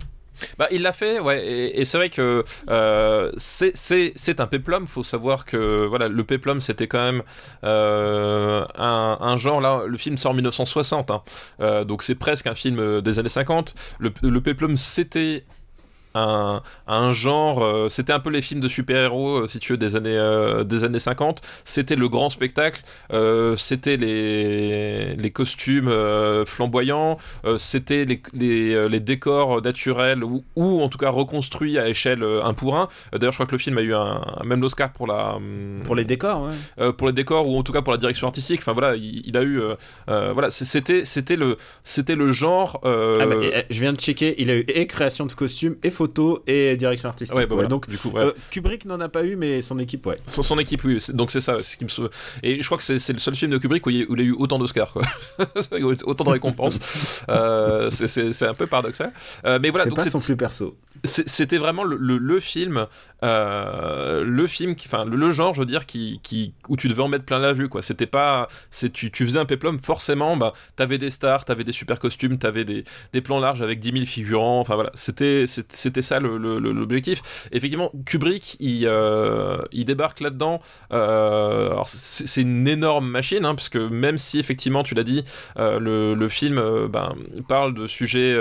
[0.57, 4.87] Bah, il l'a fait, ouais, et, c'est vrai que euh, c'est- un péplum.
[4.87, 7.23] Faut savoir que voilà, le péplum c'était quand même
[7.63, 9.83] euh, un, un genre là.
[9.87, 11.21] Le film sort en 1960, hein.
[11.61, 13.75] Euh, donc c'est presque un film des années 50.
[13.99, 15.43] Le, le péplum c'était
[16.15, 19.77] un, un genre, euh, c'était un peu les films de super-héros, euh, si tu veux,
[19.77, 21.41] des années, euh, des années 50.
[21.65, 22.81] C'était le grand spectacle,
[23.57, 25.91] c'était les, les costumes
[26.45, 27.17] flamboyants,
[27.57, 32.53] c'était les, les, les décors naturels ou, ou en tout cas reconstruits à échelle un
[32.53, 32.87] pour un.
[33.11, 35.95] D'ailleurs, je crois que le film a eu un, même l'Oscar pour la hum, Pour
[35.95, 36.93] les décors, ouais.
[36.93, 38.59] pour les décors ou en tout cas pour la direction artistique.
[38.61, 39.61] Enfin voilà, il, il a eu
[40.07, 42.79] voilà, c'était c'était le c'était le genre.
[42.83, 45.75] Ah bah, et, et, je viens de checker, il a eu et création de costumes,
[45.83, 46.02] et photos,
[46.47, 47.37] et direction artistique.
[47.37, 48.21] ouais, bah voilà, Donc, du coup, ouais.
[48.23, 50.17] euh, Kubrick n'en a pas eu, mais son équipe, ouais.
[50.27, 50.99] Son, son équipe, oui.
[51.13, 52.07] Donc c'est ça, ce qui me sou-
[52.41, 54.21] Et je crois que c'est le seul film de Kubrick où il, a- où il
[54.21, 54.93] a eu autant d'Oscars,
[56.05, 56.79] autant de récompenses.
[57.29, 59.11] Euh, c'est- un peu paradoxal.
[59.45, 60.75] Euh, mais voilà, c'est pas c'est- son plus perso.
[61.05, 62.87] C'était vraiment le, le- film,
[63.23, 67.03] euh, le film, qui, enfin le, genre, je veux dire, qui, qui, où tu devais
[67.03, 67.81] en mettre plein la vue, quoi.
[67.81, 71.99] C'était pas, c'est tu, faisais un péplum, forcément, bah, t'avais des stars, t'avais des super
[71.99, 76.19] costumes, t'avais des, des plans larges avec 10 000 figurants, enfin voilà, c'était, c'était ça
[76.21, 77.21] l'objectif.
[77.51, 80.61] Effectivement, Kubrick, il, euh, il débarque là-dedans.
[80.93, 85.23] euh, c'est une énorme machine, hein, parce que même si effectivement, tu l'as dit,
[85.57, 87.13] le, film ben,
[87.47, 88.35] parle de sujets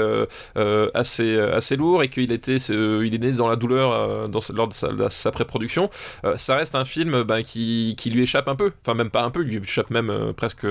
[0.95, 4.41] assez, assez lourds et qu'il était, euh, il est né dans la douleur euh, dans,
[4.55, 5.91] lors de sa, sa pré-production,
[6.25, 9.23] euh, ça reste un film ben, qui, qui lui échappe un peu, enfin même pas
[9.23, 10.67] un peu, lui échappe même presque,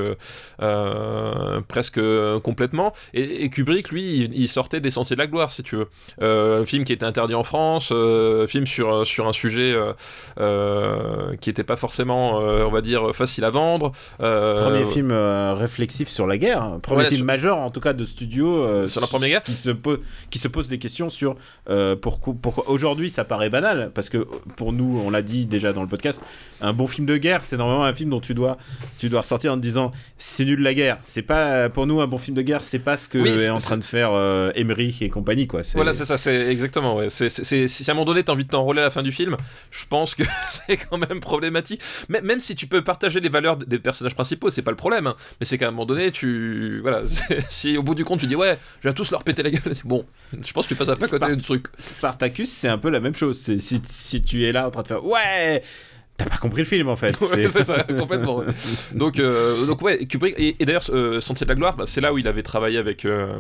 [1.68, 2.02] presque
[2.44, 2.94] complètement.
[3.14, 5.88] Et, et Kubrick, lui, il, il sortait des Sentiers de la Gloire, si tu veux.
[6.22, 9.76] Un film qui était interdit en France, euh, film sur, sur un sujet
[10.38, 13.92] qui n'était pas forcément, on va dire, facile à vendre.
[14.18, 16.80] Premier film réflexif sur la guerre, hein.
[16.82, 19.44] premier film sur- majeur en tout cas de studio Sur la Première Guerre.
[19.44, 19.72] qui se,
[20.30, 21.36] qui se pose des questions sur
[21.72, 24.18] euh, pourquoi, pourquoi aujourd'hui ça paraît banal parce que
[24.58, 26.22] pour nous on l'a dit déjà dans le podcast
[26.62, 28.58] un bon film de guerre c'est normalement un film dont tu dois
[29.00, 32.08] tu dois ressortir en te disant c'est nul la guerre c'est pas pour nous un
[32.08, 34.52] bon film de guerre c'est pas ce que Oui, est en train de faire euh,
[34.56, 36.96] Emmerich et compagnie quoi Voilà, c'est ça, c'est exactement.
[36.96, 37.08] Ouais.
[37.10, 39.38] C'est, si à un moment donné t'as envie de t'enrôler à la fin du film,
[39.72, 41.82] je pense que c'est quand même problématique.
[42.10, 45.08] Mais, même si tu peux partager les valeurs des personnages principaux, c'est pas le problème.
[45.08, 45.16] hein.
[45.40, 46.80] Mais c'est qu'à un moment donné, tu.
[46.82, 47.04] Voilà,
[47.50, 49.62] si au bout du compte tu dis ouais, je vais tous leur péter la gueule,
[49.74, 50.06] c'est bon.
[50.46, 51.61] Je pense que tu passes à côté Spart- du truc.
[51.78, 53.38] Spartacus, c'est un peu la même chose.
[53.60, 55.64] Si tu es là en train de faire ouais,
[56.24, 57.16] t'as pas compris le film en fait.
[57.32, 58.44] Ouais, c'est ça, complètement.
[58.94, 60.36] Donc, euh, donc ouais, Kubrick.
[60.38, 62.78] Et, et d'ailleurs, euh, Sentier de la gloire, bah, c'est là où il avait travaillé
[62.78, 63.34] avec euh,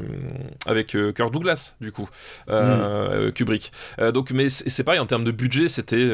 [0.66, 2.10] avec Kirk Douglas, du coup,
[2.50, 3.72] euh, Kubrick.
[4.14, 6.10] Donc, mais c'est pareil en termes de budget, c'était,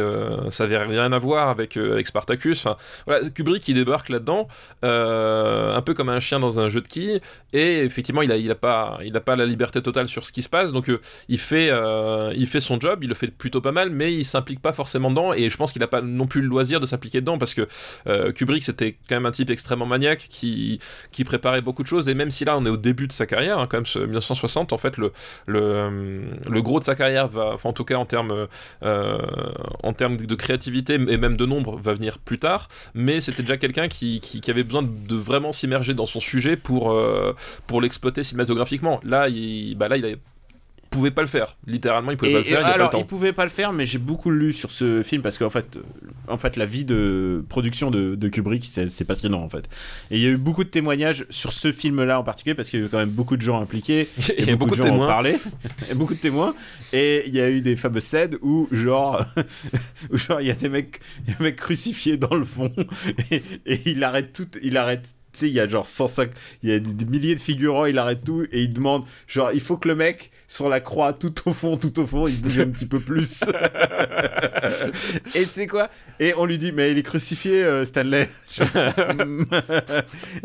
[0.50, 2.66] ça avait rien à voir avec avec Spartacus.
[2.66, 4.48] Enfin, voilà, Kubrick, il débarque là-dedans,
[4.84, 7.22] un peu comme un chien dans un jeu de quilles.
[7.54, 10.32] Et effectivement, il a, il a pas, il a pas la liberté totale sur ce
[10.32, 10.72] qui se passe.
[10.72, 10.92] Donc,
[11.30, 11.72] il fait,
[12.36, 15.10] il fait son job, il le fait plutôt pas mal, mais il s'implique pas forcément
[15.10, 15.34] dedans.
[15.34, 17.68] Et je pense qu'il a pas non plus le de s'impliquer dedans parce que
[18.08, 20.80] euh, Kubrick, c'était quand même un type extrêmement maniaque qui,
[21.12, 22.10] qui préparait beaucoup de choses.
[22.10, 24.00] Et même si là, on est au début de sa carrière, hein, quand même, ce
[24.00, 25.12] 1960, en fait, le,
[25.46, 28.48] le, euh, le gros de sa carrière va, enfin, en tout cas en termes,
[28.84, 29.18] euh,
[29.84, 32.70] en termes de créativité et même de nombre, va venir plus tard.
[32.94, 36.98] Mais c'était déjà quelqu'un qui, qui, avait besoin de vraiment s'immerger dans son sujet pour,
[37.68, 39.02] pour l'exploiter cinématographiquement.
[39.04, 40.18] Là, il, bah là, il
[40.90, 41.58] pouvait pas le faire.
[41.66, 42.58] Littéralement, il pouvait Et, pas le faire.
[42.58, 43.00] et il pas alors, le temps.
[43.00, 45.78] il pouvait pas le faire, mais j'ai beaucoup lu sur ce film parce qu'en fait,
[45.78, 45.82] euh,
[46.28, 49.68] en fait, la vie de production de, de Kubrick, c'est passionnant en fait.
[50.12, 52.80] Et il y a eu beaucoup de témoignages sur ce film-là en particulier parce qu'il
[52.80, 54.08] y a eu quand même beaucoup de gens impliqués.
[54.38, 55.08] Il y a beaucoup de gens en témoins.
[55.08, 55.38] parlaient,
[55.92, 56.56] et beaucoup de témoins.
[56.94, 59.24] Et il y a eu des fameuses scènes où genre,
[60.12, 62.46] où genre il y a des mecs, il y a un mec crucifié dans le
[62.46, 62.72] fond
[63.32, 65.16] et, et il arrête tout, il arrête.
[65.38, 66.32] Sais, il y a genre 105,
[66.64, 69.52] il y a des, des milliers de figurants, il arrête tout et il demande, genre,
[69.54, 72.42] il faut que le mec sur la croix, tout au fond, tout au fond, il
[72.42, 73.44] bouge un petit peu plus.
[75.36, 75.90] et tu sais quoi?
[76.20, 78.28] Et on lui dit, mais il est crucifié, euh, Stanley.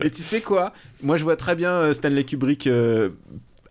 [0.03, 0.73] et tu sais quoi?
[1.03, 3.11] Moi, je vois très bien euh, Stanley Kubrick euh,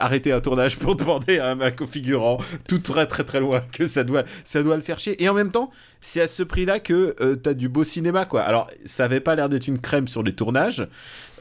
[0.03, 2.37] arrêter un tournage pour demander à un mec au figurant
[2.67, 5.21] tout très très très loin que ça doit, ça doit le faire chier.
[5.23, 5.69] Et en même temps,
[6.01, 8.41] c'est à ce prix-là que euh, t'as du beau cinéma, quoi.
[8.41, 10.87] Alors, ça avait pas l'air d'être une crème sur les tournages.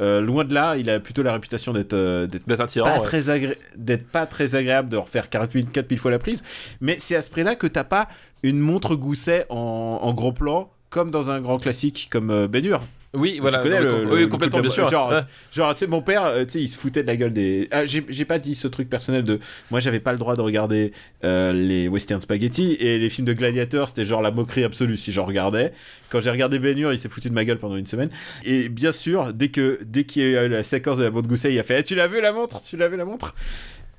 [0.00, 2.86] Euh, loin de là, il a plutôt la réputation d'être euh, d'être D'être un tyran.
[2.90, 3.02] pas ouais.
[3.02, 6.42] très agré- d'être pas très agréable de refaire 4000 4000 fois la prise
[6.80, 8.08] mais c'est à ce prix là que t'as pas
[8.42, 9.56] une montre gousset en,
[10.02, 12.80] en gros plan comme dans un grand classique comme Ben Hur.
[13.12, 13.58] Oui, voilà.
[13.58, 14.88] tu connais le, oui, complètement, bien sûr.
[14.88, 15.12] Genre,
[15.52, 17.68] genre tu sais, mon père, euh, tu sais, il se foutait de la gueule des.
[17.72, 19.40] Ah, j'ai pas dit ce truc personnel de.
[19.72, 20.92] Moi, j'avais pas le droit de regarder
[21.24, 25.10] euh, les western spaghetti et les films de gladiateurs, c'était genre la moquerie absolue si
[25.10, 25.72] j'en regardais.
[26.08, 28.10] Quand j'ai regardé Ben Hur, il s'est foutu de ma gueule pendant une semaine.
[28.44, 31.28] Et bien sûr, dès que dès qu'il y a eu la séquence de la montre
[31.28, 32.62] gousset, il a fait Eh, Tu l'as vu la montre?
[32.62, 33.34] Tu l'as vu la montre?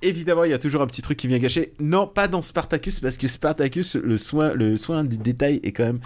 [0.04, 1.74] Évidemment, il y a toujours un petit truc qui vient gâcher.
[1.80, 5.84] Non, pas dans Spartacus, parce que Spartacus, le soin, le soin des détails est quand
[5.84, 6.00] même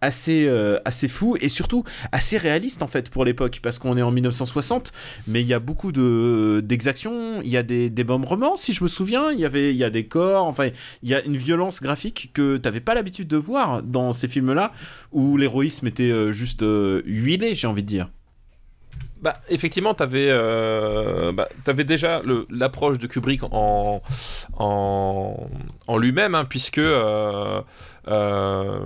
[0.00, 0.78] assez, euh,
[1.08, 4.92] fou et surtout assez réaliste en fait pour l'époque, parce qu'on est en 1960,
[5.26, 8.06] mais il y a beaucoup de d'exactions, il y a des, des
[8.56, 10.70] si je me souviens, il y avait, il y a des corps, enfin,
[11.02, 14.72] il y a une violence graphique que t'avais pas l'habitude de voir dans ces films-là,
[15.12, 18.10] où l'héroïsme était euh, juste euh, huilé, j'ai envie de dire.
[19.22, 21.48] Bah, effectivement, t'avais euh, bah,
[21.84, 24.02] déjà l'approche de Kubrick en,
[24.58, 25.50] en,
[25.86, 26.78] en lui-même, hein, puisque.
[26.78, 27.60] Euh,
[28.08, 28.80] euh,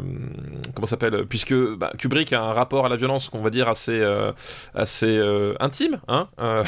[0.75, 1.27] comment s'appelle?
[1.27, 4.33] Puisque bah, Kubrick a un rapport à la violence qu'on va dire assez, euh,
[4.75, 6.29] assez euh, intime, hein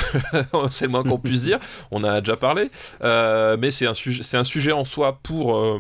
[0.71, 1.59] c'est le moins qu'on puisse dire,
[1.91, 2.71] on a déjà parlé,
[3.03, 5.79] mais c'est un, sujet, un sujet en soi pour,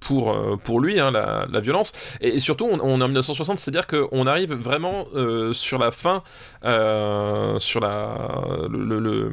[0.00, 1.92] pour, pour lui, hein, la, violence.
[2.20, 5.06] Et, surtout, on, est en 1960, c'est-à-dire qu'on arrive vraiment
[5.52, 6.22] sur la fin,
[6.62, 8.30] sur la,
[8.70, 9.32] le-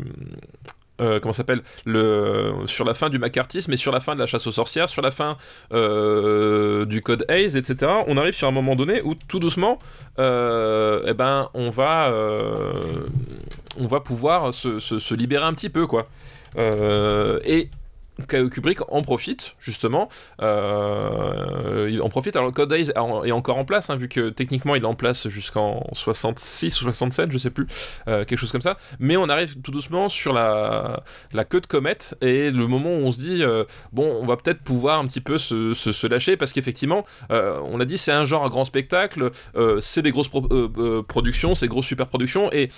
[1.01, 4.25] euh, comment s'appelle le sur la fin du macartisme et sur la fin de la
[4.25, 5.37] chasse aux sorcières, sur la fin
[5.73, 7.91] euh, du code Hayes, etc.
[8.07, 9.79] On arrive sur un moment donné où tout doucement,
[10.19, 12.71] euh, eh ben, on va, euh,
[13.79, 16.07] on va pouvoir se, se- libérer un petit peu, quoi.
[16.57, 17.69] Et
[18.25, 20.09] Kubrick en profite justement
[20.41, 24.75] euh, il en profite alors Code Days est encore en place hein, vu que techniquement
[24.75, 27.67] il est en place jusqu'en 66 ou 67 je sais plus
[28.07, 28.77] euh, quelque chose comme ça.
[28.99, 31.03] Mais on arrive tout doucement sur la,
[31.49, 33.63] queue de comète et le moment où on se dit euh,
[33.93, 37.97] bon on va peut-être pouvoir un petit peu se, lâcher parce qu'effectivement on l'a dit
[37.97, 39.31] c'est un genre à grand spectacle
[39.79, 40.47] c'est des grosses pro
[41.07, 42.69] productions c'est grosses super productions et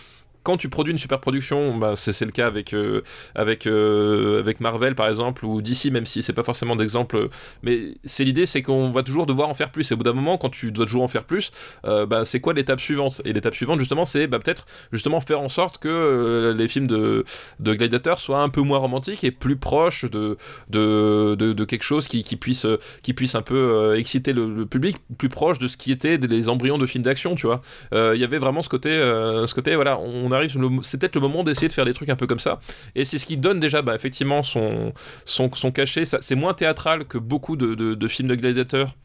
[0.44, 3.02] quand tu produis une super production, bah, c'est le cas avec, euh,
[3.36, 7.30] avec, euh, avec Marvel par exemple, ou DC, même si c'est pas forcément d'exemple.
[7.64, 9.92] Mais c'est l'idée, c'est qu'on va toujours devoir en faire plus.
[9.92, 11.52] Et au bout d'un moment, quand tu dois toujours en faire plus,
[11.86, 13.22] euh, bah, c'est quoi l'étape suivante?
[13.26, 17.26] Et l'étape suivante, justement, c'est bah, peut-être justement faire en sorte que les films de,
[17.60, 20.38] de Gladiator soient un peu moins romantiques et plus proches de,
[20.70, 22.66] de, de, quelque chose qui, puisse,
[23.04, 26.78] qui puisse un peu exciter le, public, plus proche de ce qui était des embryons
[26.78, 27.62] de films d'action, tu vois.
[27.92, 31.44] Il y avait vraiment ce côté, ce côté voilà, on arrive, c'est peut-être le moment
[31.44, 32.60] d'essayer de faire des trucs un peu comme ça.
[32.96, 34.94] Et c'est ce qui donne déjà, bah, effectivement, son,
[35.26, 36.04] son, son cachet.
[36.06, 38.96] C'est moins théâtral que beaucoup de, de, de films de gladiateurs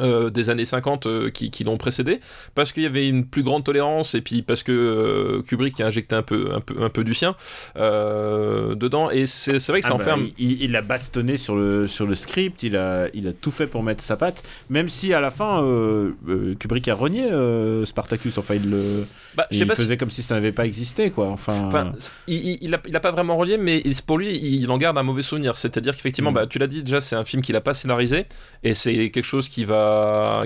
[0.00, 2.20] euh, des années 50 euh, qui, qui l'ont précédé
[2.54, 5.86] parce qu'il y avait une plus grande tolérance et puis parce que euh, Kubrick a
[5.86, 7.34] injecté un peu un peu un peu du sien
[8.74, 11.86] dedans et c'est vrai que ça Ah bah, un- il, il a bastonné sur le,
[11.86, 15.12] sur le script, il a, il a tout fait pour mettre sa patte, même si
[15.12, 15.62] à la fin,
[16.58, 17.28] Kubrick a renié
[17.84, 19.04] Spartacus, enfin il le
[19.36, 21.28] bah, il si- faisait comme si ça n'avait pas existé, quoi.
[21.28, 21.92] Enfin, Enfin,
[22.26, 25.02] il, il, a, il a pas vraiment relié, mais pour lui, il en garde un
[25.02, 25.56] mauvais souvenir.
[25.56, 26.34] C'est-à-dire qu'effectivement, Mm.
[26.34, 28.26] bah, tu l'as dit déjà, c'est un film qu'il a pas scénarisé,
[28.64, 29.87] et c'est quelque chose qui va,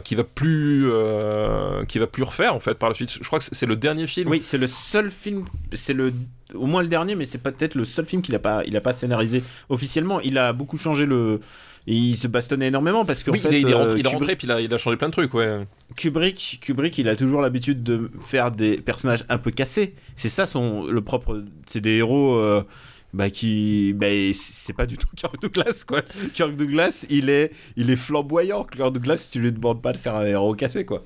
[0.05, 3.11] qui va plus, euh, qui va plus refaire en fait par la suite.
[3.20, 4.28] Je crois que c'est- le dernier film.
[4.30, 6.12] oui, c'est le seul film, c'est le
[6.55, 8.80] au moins le dernier, mais c'est peut-être le seul film qu'il a pas, il a
[8.82, 10.20] pas scénarisé officiellement.
[10.20, 11.40] Il a beaucoup changé le,
[11.86, 14.01] il se bastonnait énormément parce qu'en Oui, fait, il est, il est euh, rentré, il
[14.01, 15.66] est Kubrick- rentré, puis il a, il a changé plein de trucs, ouais.
[15.97, 19.95] Kubrick, Kubrick, il a toujours l'habitude de faire des personnages un peu cassés.
[20.14, 21.43] C'est ça son le propre.
[21.66, 22.34] C'est des héros.
[22.36, 22.62] euh,
[23.13, 26.03] bah qui bah c'est pas du tout Kirk Douglas quoi.
[26.35, 28.65] Kirk Douglas il est il est flamboyant.
[28.65, 31.03] Kirk Douglas tu lui demandes pas de faire un héros cassé quoi.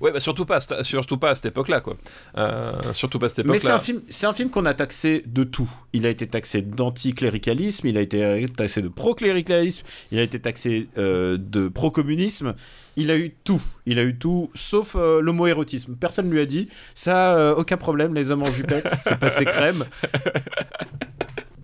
[0.00, 1.96] Ouais, bah surtout pas, surtout pas à cette époque-là, quoi.
[2.36, 3.76] Euh, surtout pas à cette mais c'est époque-là.
[3.76, 5.70] un film c'est un film qu'on a taxé de tout.
[5.92, 10.88] Il a été taxé d'anticléricalisme il a été taxé de procléricalisme il a été taxé
[10.98, 12.54] euh, de pro-communisme.
[12.96, 13.62] Il a eu tout.
[13.86, 15.94] Il a eu tout sauf euh, l'homoérotisme.
[15.96, 19.84] Personne lui a dit ça euh, aucun problème les hommes en jupette c'est passé crème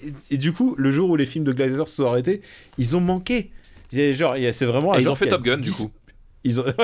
[0.03, 2.40] et, et du coup le jour où les films de Gladiator se sont arrêtés
[2.78, 3.51] ils ont manqué
[4.12, 5.90] genre c'est vraiment Et ils ont fait Top Gun, du coup.
[6.44, 6.64] ils ont.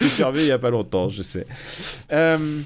[0.00, 1.46] J'ai fermé il y a pas longtemps je sais
[2.12, 2.60] Euh,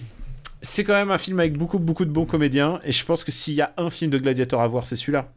[0.60, 3.32] c'est quand même un film avec beaucoup beaucoup de bons comédiens et je pense que
[3.32, 5.32] s'il y a un film de Gladiator à voir c'est celui-là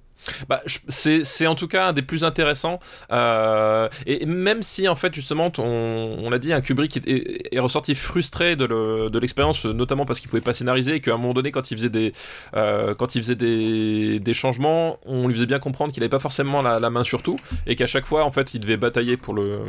[0.50, 2.80] Bah, c'est en tout cas un des plus intéressants.
[3.12, 7.08] euh, et même si, en fait, justement, on, on l'a dit, un Kubrick est,
[7.54, 11.14] est- ressorti frustré de le- de l'expérience, notamment parce qu'il pouvait pas scénariser et qu'à
[11.14, 12.14] un moment donné, quand il faisait des,
[12.56, 16.20] euh, quand il faisait des, des changements, on lui faisait bien comprendre qu'il avait pas
[16.20, 19.34] forcément la, main sur tout et qu'à chaque fois, en fait, il devait batailler pour,
[19.34, 19.60] le,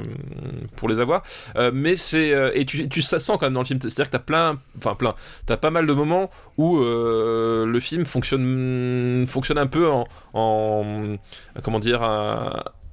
[0.76, 1.22] pour les avoir.
[1.57, 2.32] Euh, mais c'est.
[2.55, 3.80] et tu, tu ça quand même dans le film.
[3.80, 4.59] C'est-à-dire que t'as plein.
[4.78, 5.14] Enfin, plein.
[5.46, 11.16] T'as pas mal de moments où euh, le film fonctionne, fonctionne un peu en, en
[11.62, 12.03] comment dire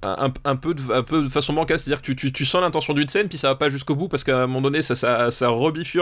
[0.02, 3.56] un, peu de, façon bancale, c'est-à-dire que tu, sens l'intention d'une scène, puis ça va
[3.56, 5.50] pas jusqu'au bout parce qu'à un moment donné ça, ça,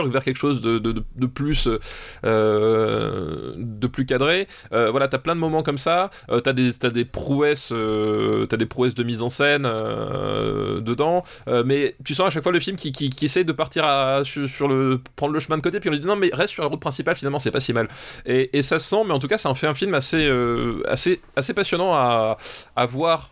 [0.06, 1.68] vers quelque chose de, plus
[2.24, 4.46] euh, de plus cadré.
[4.72, 6.10] Euh, voilà, t'as plein de moments comme ça.
[6.30, 11.24] Euh, t'as des prouesses, des prouesses de mise en scène dedans,
[11.64, 13.84] mais tu sens à chaque fois le film qui, qui, essaie de partir
[14.24, 16.62] sur, le prendre le chemin de côté, puis on lui dit non mais reste sur
[16.62, 17.16] la route principale.
[17.16, 17.88] Finalement c'est pas si mal.
[18.26, 20.28] Et, ça se sent, mais en tout cas ça en fait un film assez
[21.54, 22.36] passionnant à,
[22.86, 23.30] voir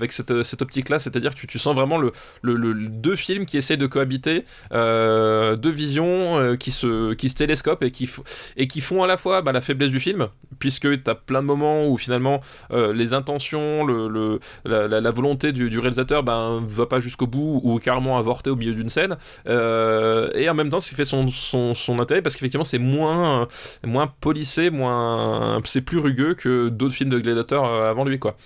[0.00, 3.76] avec cette, cette optique-là, c'est-à-dire que tu, sens vraiment le, le, deux films qui essaient
[3.76, 8.08] de cohabiter, euh, deux visions euh, qui, se, qui se télescopent et qui,
[8.56, 10.28] et qui font à la fois bah, la faiblesse du film,
[10.58, 12.40] puisque tu as plein de moments où finalement
[12.72, 17.78] euh, les intentions, le, la, volonté du, du réalisateur ben, va pas jusqu'au bout ou
[17.78, 19.16] carrément avorter au milieu d'une scène,
[19.48, 22.78] euh, et en même temps, ce qui fait son, son, son intérêt, parce qu'effectivement, c'est
[22.78, 23.48] moins,
[23.84, 28.36] moins polissé, moins, c'est plus rugueux que d'autres films de gladiateurs euh, avant lui, quoi.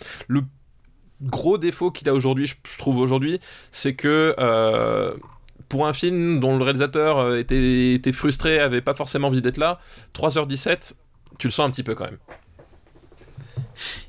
[1.24, 3.40] Gros défaut qu'il a aujourd'hui, je, je trouve aujourd'hui,
[3.72, 5.14] c'est que euh,
[5.68, 9.58] pour un film dont le réalisateur euh, était, était frustré, avait pas forcément envie d'être
[9.58, 9.80] là,
[10.14, 10.94] 3h17,
[11.38, 12.18] tu le sens un petit peu quand même.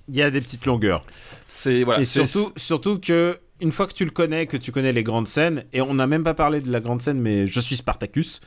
[0.09, 1.01] il y a des petites longueurs
[1.47, 2.01] C'est voilà.
[2.01, 5.27] et surtout surtout que une fois que tu le connais que tu connais les grandes
[5.27, 8.41] scènes et on n'a même pas parlé de la grande scène mais je suis Spartacus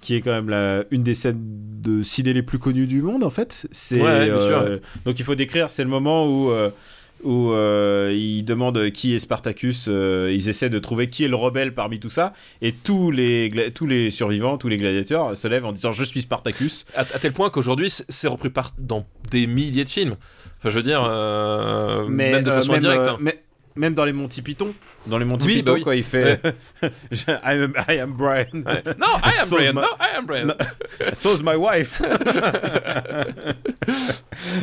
[0.00, 1.40] qui est quand même la, une des scènes
[1.82, 5.34] de ciné les plus connues du monde en fait c'est Ouais, euh, donc il faut
[5.34, 6.70] décrire c'est le moment où euh,
[7.24, 11.36] où euh, ils demandent qui est Spartacus, euh, ils essaient de trouver qui est le
[11.36, 15.64] rebelle parmi tout ça, et tous les, tous les survivants, tous les gladiateurs se lèvent
[15.66, 16.84] en disant je suis Spartacus.
[16.94, 20.16] à, à tel point qu'aujourd'hui, c'est repris par, dans des milliers de films.
[20.58, 23.08] Enfin, je veux dire, euh, Mais même de façon indirecte.
[23.08, 23.16] hein.
[23.20, 23.42] mais-
[23.76, 24.74] même dans les Monty Python,
[25.06, 25.82] dans les Monty Oui, Python, bah oui.
[25.82, 26.40] quoi, il fait
[27.10, 28.44] je- I, am, I am Brian.
[28.64, 28.82] Ouais.
[28.98, 29.72] Non, I am Brian.
[29.74, 30.48] my- No, I am Brian.
[31.14, 32.00] So's my wife.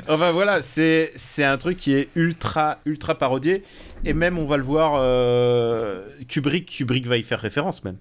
[0.07, 3.64] enfin voilà, c'est c'est un truc qui est ultra ultra parodié
[4.05, 7.97] et même on va le voir euh, Kubrick Kubrick va y faire référence même.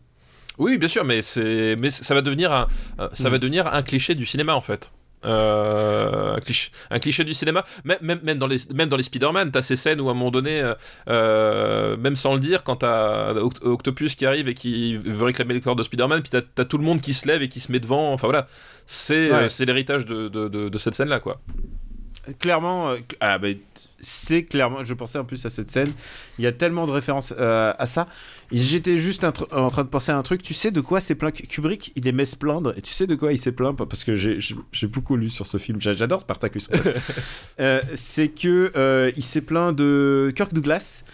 [0.58, 2.66] Oui, bien sûr, mais c'est, mais ça va devenir un,
[3.00, 3.40] euh, ça va Mm.
[3.40, 4.90] devenir un cliché du cinéma en fait.
[5.24, 9.02] Euh, un, cliché, un cliché du cinéma, même, même, même dans les, même dans les
[9.04, 10.74] Spider-Man, t'as ces scènes où à un moment donné, euh,
[11.08, 15.54] euh, même sans le dire, quand t'as Oct- Octopus qui arrive et qui veut réclamer
[15.54, 17.70] le corps de Spider-Man, puis t'as, tout le monde qui se lève et qui se
[17.70, 18.46] met devant, enfin voilà,
[18.86, 19.48] c'est, Ouais.
[19.48, 21.40] c'est l'héritage de, de, de, de cette scène-là, quoi.
[22.38, 23.48] Clairement, ah, bah,
[24.02, 25.88] c'est clairement, je pensais en plus à cette scène,
[26.38, 28.08] il y a tellement de références euh, à ça.
[28.50, 31.32] J'étais juste en train de penser à un truc, tu sais de quoi s'est plaint
[31.34, 33.74] Kubrick Il aimait se plaindre, et tu sais de quoi il s'est plaint?
[33.76, 34.38] Parce que j'ai-
[34.88, 36.68] beaucoup lu sur ce film, J'a- j'adore Spartacus.
[37.60, 41.04] Euh, c'est que euh, il s'est plaint de Kirk Douglas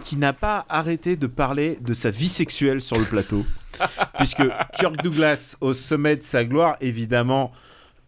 [0.00, 3.44] qui n'a pas arrêté de parler de sa vie sexuelle sur le plateau.
[4.18, 4.42] Puisque
[4.78, 7.52] Kirk Douglas, au sommet de sa gloire, évidemment,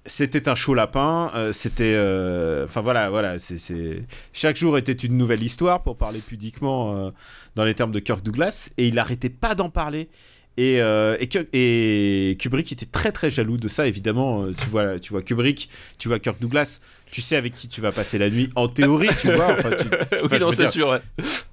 [0.06, 1.30] c'était un chaud lapin.
[1.34, 3.38] euh, c'était, euh, enfin voilà, voilà.
[3.38, 7.10] C'est, chaque jour était une nouvelle histoire pour parler pudiquement euh,
[7.54, 10.08] dans les termes de Kirk Douglas, et il n'arrêtait pas d'en parler.
[10.56, 11.16] Et, euh,
[11.52, 14.42] et, Kubrick était très très jaloux de ça, évidemment.
[14.44, 16.80] euh, Tu vois, tu vois Kubrick, tu vois Kirk Douglas,
[17.10, 19.52] tu sais avec qui tu vas passer la nuit, en théorie, tu vois.
[19.52, 20.88] Enfin, tu- oui, non, c'est sûr.
[20.90, 21.00] ouais.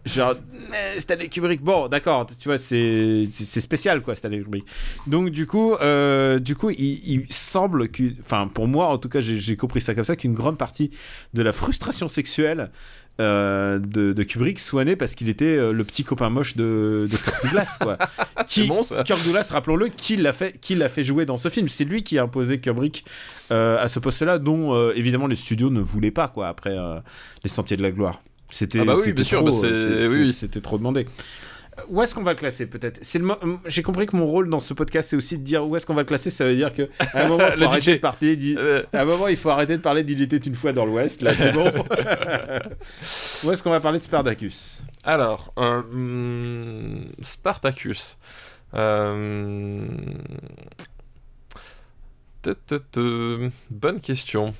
[0.06, 0.34] Genre,
[0.98, 4.66] Stanley Kubrick, bon, d'accord, tu vois, c'est spécial, quoi, Stanley Kubrick.
[5.06, 9.10] Donc, du coup, euh, du coup il, il semble que, enfin, pour moi, en tout
[9.10, 10.89] cas, j'ai j'ai compris ça comme ça, qu'une grande partie
[11.34, 12.72] de la frustration sexuelle
[13.20, 17.07] euh, de, de Kubrick soit née parce qu'il était euh, le petit copain moche de,
[17.09, 17.97] de Kirk Douglas, quoi.
[18.47, 19.03] Qui, bon ça.
[19.03, 21.68] Kirk Douglas, rappelons-le, qui l'a fait, qui l'a fait jouer dans ce film.
[21.68, 23.05] C'est lui qui a imposé Kubrick
[23.51, 26.76] euh, à ce poste-là, dont euh, évidemment les studios ne voulaient pas, quoi, après
[27.43, 28.22] les Sentiers de la Gloire.
[28.49, 29.51] C'était Ah bah oui, trop, bah
[30.09, 31.05] oui, trop demandé.
[31.78, 32.99] Euh, Où est-ce qu'on va le classer peut-être?
[33.01, 35.75] C'est mo- J'ai compris que mon rôle dans ce podcast c'est aussi de dire où
[35.75, 36.32] est-ce qu'on va le classer.
[36.32, 38.55] Ça veut dire que à un moment il faut arrêter de parler.
[38.57, 41.21] Euh, À un moment il faut arrêter de parler d'il était une fois dans l'Ouest.
[41.21, 41.65] Là c'est bon.
[43.43, 44.82] où est-ce qu'on va parler de Spartacus?
[45.03, 48.17] Alors, euh, hmm, Spartacus.
[48.73, 49.86] Euh,
[53.69, 54.53] Bonne question.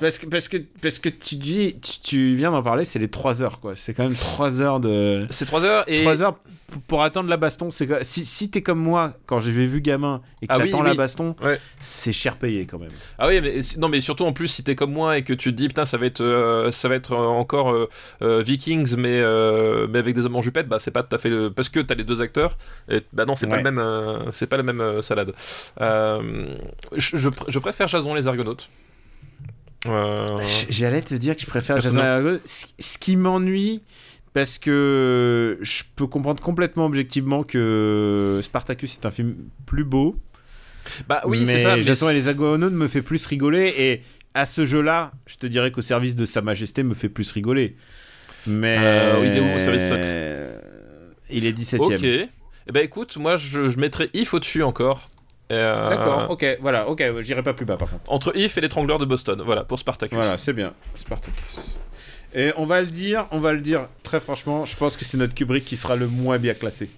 [0.00, 3.08] Parce que, parce que, parce que tu dis, tu, tu viens d'en parler, c'est les
[3.08, 3.74] 3 heures quoi.
[3.76, 5.26] C'est quand même 3 heures de.
[5.30, 6.00] C'est 3 heures et.
[6.02, 6.38] 3 heures
[6.86, 7.70] pour attendre la baston.
[7.72, 10.82] C'est si, si t'es comme moi quand j'ai vu gamin et que Ah oui, t'attends
[10.84, 10.96] la oui.
[10.96, 11.58] baston, Ouais.
[11.80, 12.90] c'est cher payé quand même.
[13.18, 15.50] Ah oui, mais non, mais surtout en plus si t'es comme moi et que tu
[15.50, 17.88] te dis putain ça va être euh, ça va être euh, encore euh,
[18.22, 19.20] euh, Vikings mais
[19.88, 21.50] mais avec des hommes en jupette, bah c'est pas tout à fait le...
[21.52, 22.56] parce que t'as les deux acteurs.
[22.88, 25.32] Et, bah non, c'est pas le même c'est pas la même salade.
[25.80, 28.68] Je, je, pr- je préfère Jason les Argonautes.
[29.84, 32.38] J- J'allais te dire que je préfère Jason Argo.
[32.44, 33.82] Ce qui m'ennuie,
[34.32, 40.16] parce que je peux comprendre complètement objectivement que Spartacus est un film plus beau.
[41.08, 41.76] Bah oui, mais c'est ça.
[41.76, 43.74] mais Jason et les Argonautes me fait plus rigoler.
[43.78, 44.02] Et
[44.34, 47.76] à ce jeu-là, je te dirais qu'au service de Sa Majesté me fait plus rigoler.
[48.46, 48.76] Mais.
[48.80, 49.92] Euh, oui, au service
[51.28, 52.02] Il est 17 Ok.
[52.02, 52.26] e
[52.68, 55.09] Eh ben écoute, moi je, je mettrais If au-dessus encore.
[55.50, 58.02] Euh, D'accord, ok, voilà, ok, j'irai pas plus bas par contre.
[58.06, 60.16] Entre If et l'étrangleur de Boston, voilà, pour Spartacus.
[60.16, 61.78] Voilà, c'est bien, Spartacus.
[62.34, 65.18] Et on va le dire, on va le dire très franchement, je pense que c'est
[65.18, 66.88] notre Kubrick qui sera le moins bien classé.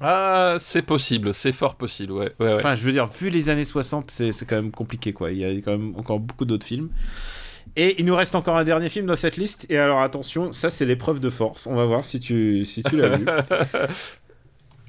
[0.00, 2.32] Ah, c'est possible, c'est fort possible, ouais.
[2.38, 2.54] ouais, ouais.
[2.54, 5.32] Enfin, je veux dire, vu les années 60, c'est c'est quand même compliqué, quoi.
[5.32, 6.90] Il y a quand même encore beaucoup d'autres films.
[7.76, 9.66] Et il nous reste encore un dernier film dans cette liste.
[9.70, 11.66] Et alors, attention, ça, c'est l'épreuve de force.
[11.66, 13.24] On va voir si tu, si tu l'as vu.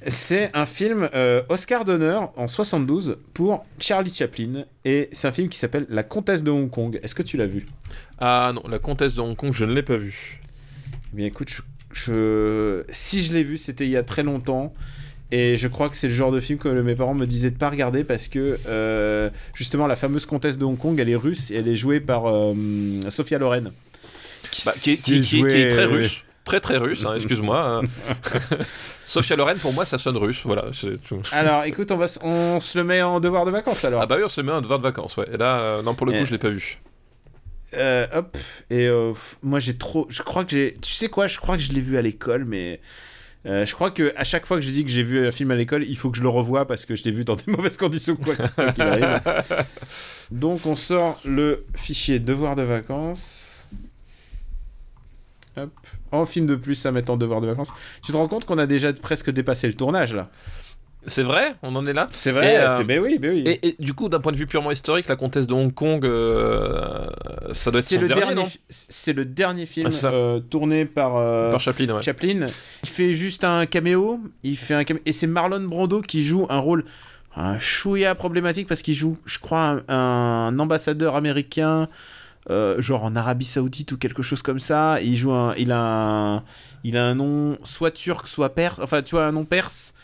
[0.06, 4.64] C'est un film euh, Oscar d'honneur en 72 pour Charlie Chaplin.
[4.84, 6.98] Et c'est un film qui s'appelle La Comtesse de Hong Kong.
[7.02, 7.66] Est-ce que tu l'as vu?
[8.18, 10.40] Ah non, la comtesse de Hong Kong, je ne l'ai pas vue.
[11.12, 14.70] Eh bien, écoute, je, je- si je l'ai vu, c'était il y a très longtemps.
[15.32, 17.56] Et je crois que c'est le genre de film que mes parents me disaient de
[17.58, 21.50] pas regarder parce que euh, justement la fameuse comtesse de Hong Kong, elle est russe
[21.52, 22.54] et elle est jouée par euh,
[23.10, 23.70] Sophia Loren.
[24.64, 26.22] Bah, qui, est- qui- qui- qui est très russe.
[26.44, 27.82] Très très russe, hein, excuse-moi.
[29.10, 30.66] Sophia Loren, pour moi, ça sonne russe, voilà.
[30.72, 31.20] c'est tout.
[31.32, 34.00] Alors, écoute, on va, on se le met en devoir de vacances alors.
[34.02, 35.26] Ah bah oui, on se met un devoir de vacances, ouais.
[35.32, 36.26] Et là, euh, non, pour le coup, Eh.
[36.26, 36.78] je l'ai pas vu.
[37.74, 38.36] Euh, hop.
[38.70, 40.06] Et euh, moi, j'ai trop.
[40.10, 40.76] Je crois que j'ai.
[40.80, 42.80] Tu sais quoi Je crois que je l'ai vu à l'école, mais.
[43.46, 45.50] euh, je crois que à chaque fois que je dis que j'ai vu un film
[45.50, 47.44] à l'école, il faut que je le revoie parce que je l'ai vu dans des
[47.48, 49.20] mauvaises conditions quoi quoi qu'il arrive.
[50.30, 53.66] Donc on sort le fichier devoir de vacances.
[55.56, 55.70] Hop.
[56.12, 57.72] En film de plus à mettre en devoir de vacances.
[58.04, 60.28] Tu te rends compte qu'on a déjà presque dépassé le tournage là
[61.06, 63.42] C'est vrai On en est là C'est vrai, euh, c'est ben oui, ben oui.
[63.46, 66.04] et, et du coup, d'un point de vue purement historique, la comtesse de Hong Kong,
[66.04, 67.06] euh,
[67.52, 71.50] ça doit être son le dernier, c'est le dernier film Ah, euh, tourné par, euh,
[71.50, 72.02] Par Chaplin, ouais.
[72.02, 72.46] Chaplin.
[72.82, 74.20] Il fait juste un caméo.
[74.42, 76.84] Il fait un et c'est Marlon Brando qui joue un rôle
[77.36, 81.88] un chouïa problématique parce qu'il joue, je crois, un, un ambassadeur américain,
[82.48, 84.98] euh, genre en Arabie Saoudite ou quelque chose comme ça.
[85.02, 86.44] Il joue un, il a un,
[86.84, 88.78] il a un nom soit turc, soit perse.
[88.80, 89.94] Enfin, tu vois, un nom perse.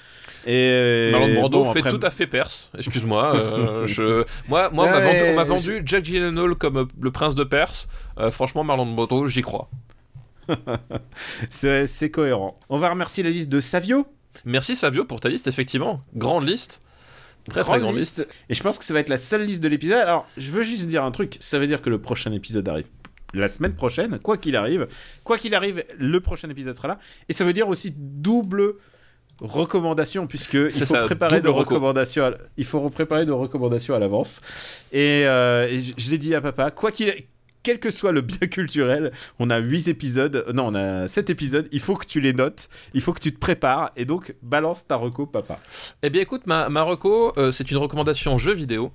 [0.49, 3.35] Et Marlon Brando bon, fait après- tout à fait perse, excuse-moi.
[3.37, 4.25] euh, je...
[4.49, 7.35] Moi, moi on m'a vendu, on m'a je- vendu Jack Gyllenhaal comme euh, le prince
[7.35, 7.89] de Perse.
[8.19, 9.69] Euh, franchement, Marlon Brando, j'y crois.
[11.51, 12.59] C'est c'est cohérent.
[12.69, 14.07] On va remercier la liste de Savio.
[14.45, 16.01] Merci Savio pour ta liste, effectivement.
[16.15, 16.81] Grande liste.
[17.49, 18.27] Très très grande liste.
[18.49, 19.99] Et je pense que ça va être la seule liste de l'épisode.
[19.99, 21.37] Alors, je veux juste dire un truc.
[21.41, 22.87] Ça veut dire que le prochain épisode arrive
[23.35, 24.87] la semaine prochaine, quoi qu'il arrive.
[25.25, 26.99] Quoi qu'il arrive, le prochain épisode sera là.
[27.29, 28.75] Et ça veut dire aussi double
[29.41, 32.25] recommandation, puisque il faut ça, préparer de recommandations.
[32.25, 34.41] à Il faut préparer de recommandations à l'avance.
[34.93, 36.71] Et, euh, et je, je l'ai dit à papa.
[36.71, 37.13] Quoi qu'il
[37.67, 39.11] quel que soit le bien culturel,
[39.41, 42.69] on a 8 épisodes, non, on a 7 épisodes, il faut que tu les notes,
[42.95, 45.59] il faut que tu te prépares, et donc balance ta reco, papa.
[46.01, 48.93] Eh bien écoute, ma, ma reco, euh, c'est une recommandation jeu vidéo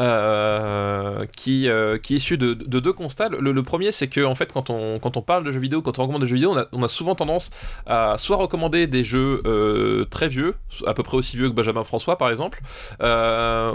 [0.00, 3.28] euh, qui, euh, qui est issue de, de deux constats.
[3.28, 6.00] Le, premier, c'est que en fait, quand on, quand on parle de jeux vidéo, quand
[6.00, 7.50] on recommande des jeux vidéo, on a, on a souvent tendance
[7.86, 11.84] à soit recommander des jeux euh, très vieux, à peu près aussi vieux que Benjamin
[11.84, 12.60] François par exemple,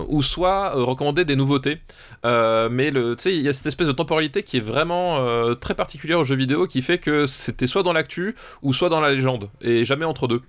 [0.10, 1.80] ou soit recommander des nouveautés.
[2.26, 6.20] Mais tu sais, il y a cette espèce de temporalité qui est vraiment très particulière
[6.20, 9.50] aux jeux vidéo, qui fait que c'était soit dans l'actu ou soit dans la légende,
[9.62, 10.42] et jamais entre deux.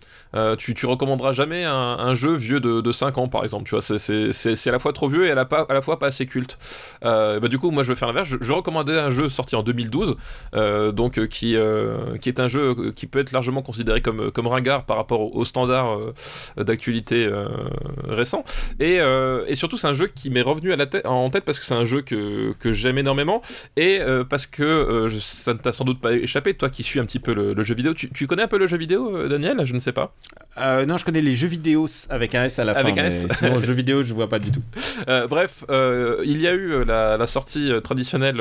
[0.59, 3.69] Tu, tu recommanderas jamais un, jeu vieux de, de 5 ans par exemple.
[3.69, 5.99] Tu vois, c'est à la fois trop vieux et à la, pas, à la fois
[5.99, 6.59] pas assez culte.
[7.05, 8.29] Euh, bah, du coup, moi je vais faire l'inverse.
[8.29, 10.17] Je, je recommandais un jeu sorti en 2012,
[10.55, 11.57] euh, donc euh, qui,
[12.21, 15.39] qui est un jeu qui peut être largement considéré comme, comme ringard par rapport aux,
[15.41, 15.99] aux standards
[16.57, 17.29] d'actualité
[18.09, 18.45] récents.
[18.79, 18.99] Et,
[19.47, 21.65] et surtout, c'est un jeu qui m'est revenu à la tête, en tête parce que
[21.65, 23.43] c'est un jeu que, que j'aime énormément
[23.77, 27.05] et parce que je- ça ne t'a sans doute pas échappé, toi qui suis un
[27.05, 27.95] petit peu le, le jeu vidéo.
[27.95, 29.65] Tu, tu connais un peu le jeu vidéo, Daniel?
[29.65, 30.15] Je ne sais pas.
[30.59, 32.81] Non, je connais les jeux vidéo avec un S à la fin.
[32.81, 33.27] Avec un S.
[33.31, 34.63] Sinon, jeux vidéo, je vois pas du tout.
[35.09, 38.41] Euh, bref, euh, il y a eu euh, la, la sortie euh, traditionnelle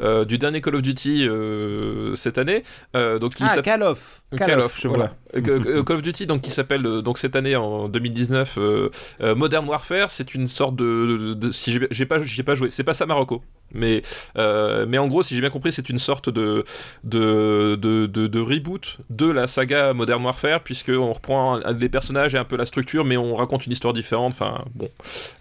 [0.00, 2.62] euh, du dernier Call of Duty euh, cette année.
[2.94, 4.22] Donc, il Ah, Call of.
[4.36, 5.12] Call of, je voilà.
[5.34, 5.40] vois.
[5.52, 8.90] Euh, euh, Call of Duty, donc qui s'appelle donc cette année en 2019 euh,
[9.22, 10.10] euh, Modern Warfare.
[10.10, 13.06] C'est une sorte de, de- de- si j'ai pas j'ai pas joué, c'est pas ça
[13.06, 13.42] Marocco,
[13.72, 14.02] mais
[14.36, 16.64] euh, mais en gros, si j'ai bien compris, c'est une sorte de
[17.04, 22.44] de, de, reboot de la saga Modern Warfare, puisque on reprend des personnages et un
[22.44, 24.32] peu la structure, mais on raconte une histoire différente.
[24.32, 24.88] Enfin bon,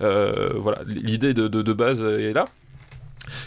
[0.02, 2.46] euh, voilà, l'idée de, de base est là.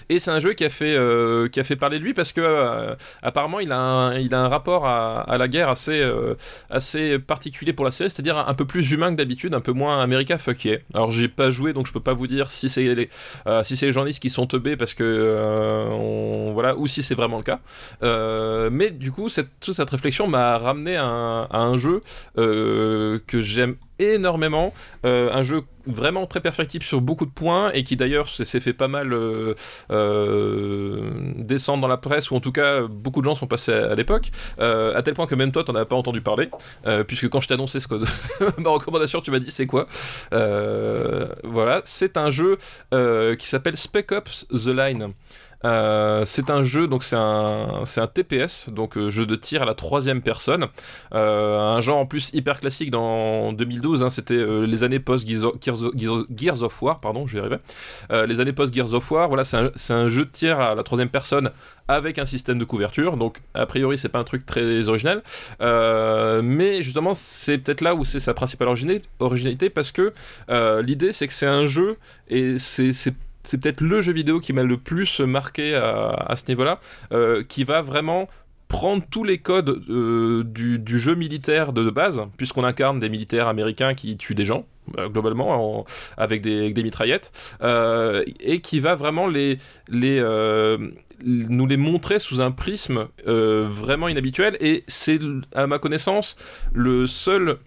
[0.09, 2.33] Et c'est un jeu qui a fait euh, qui a fait parler de lui parce
[2.33, 6.35] que euh, apparemment il a un, il a un rapport à, la guerre assez euh,
[6.69, 10.01] assez particulier pour la série, c'est-à-dire un, peu plus humain que d'habitude, un peu moins
[10.03, 10.69] America fuck.
[10.95, 13.09] Alors j'ai pas joué donc je peux pas vous dire si c'est les
[13.65, 15.87] si c'est les journalistes qui sont teubés parce que
[16.53, 17.61] voilà ou si c'est vraiment le cas.
[18.71, 22.03] Mais du coup cette toute cette réflexion m'a ramené à un, jeu
[22.37, 24.73] que j'aime énormément,
[25.05, 28.73] euh, un jeu vraiment très perfectible sur beaucoup de points et qui d'ailleurs s'est fait
[28.73, 29.55] pas mal euh,
[29.91, 33.95] euh, descendre dans la presse ou en tout cas beaucoup de gens sont passés à,
[33.95, 34.31] l'époque.
[34.59, 36.51] À tel point que même toi t'en as pas entendu parler
[37.07, 37.95] puisque quand je t'ai annoncé ce que
[38.61, 39.87] ma recommandation tu m'as dit c'est quoi?
[40.31, 42.59] Voilà c'est un jeu
[43.39, 45.13] qui s'appelle Spec Ops The Line
[45.65, 49.63] euh, c'est un jeu, donc c'est un, c'est un TPS, donc euh, jeu de tir
[49.63, 50.67] à la troisième personne.
[51.13, 56.63] Euh, un genre en plus hyper classique dans 2012, hein, c'était les années post Gears
[56.63, 58.27] of, War, pardon, je vais y arriver.
[58.27, 60.83] Les années post Gears of War, voilà, c'est un, un jeu de tir à la
[60.83, 61.51] troisième personne
[61.89, 65.23] avec un système de couverture, donc a priori c'est pas un truc très original,
[65.61, 70.13] mais justement c'est peut-être là où c'est sa principale origina- originalité parce que
[70.83, 71.97] l'idée c'est que c'est un jeu
[72.29, 72.93] et c'est
[73.45, 76.81] c'est peut-être le jeu vidéo qui m'a le plus marqué à, ce niveau-là,
[77.13, 78.29] euh, qui va vraiment
[78.69, 83.95] prendre tous les codes euh, du, jeu militaire de, base, puisqu'on incarne des militaires américains
[83.95, 84.65] qui tuent des gens,
[84.99, 85.85] euh, globalement, en-
[86.17, 87.33] avec, des, avec mitraillettes,
[88.41, 95.19] et qui va vraiment nous les montrer sous un prisme vraiment inhabituel, et c'est,
[95.53, 96.37] à ma connaissance,
[96.73, 97.59] le seul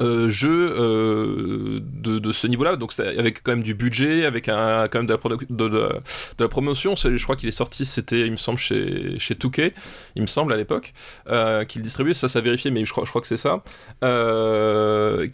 [0.00, 5.00] euh, jeu euh, de, ce niveau-là, donc avec quand même du budget, avec un, quand
[5.00, 5.12] même de
[6.38, 6.94] la, promotion.
[6.96, 9.72] Je crois qu'il est sorti, c'était, il me semble, chez, chez 2K,
[10.14, 10.92] il me semble à l'époque,
[11.28, 13.62] euh, qu'il distribuait, ça, ça vérifié, mais je crois, je crois que c'est ça,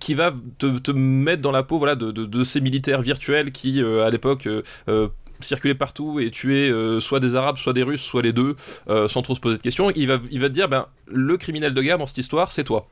[0.00, 4.48] qui va te, mettre dans la peau voilà, de, ces militaires virtuels qui, à l'époque,
[5.40, 8.56] circulaient partout et euh, soit des Arabes, soit des Russes, soit les deux,
[8.88, 9.90] sans trop se poser de questions.
[9.90, 12.64] Il va, il va te dire, ben, le criminel de guerre dans cette histoire, c'est
[12.64, 12.88] toi.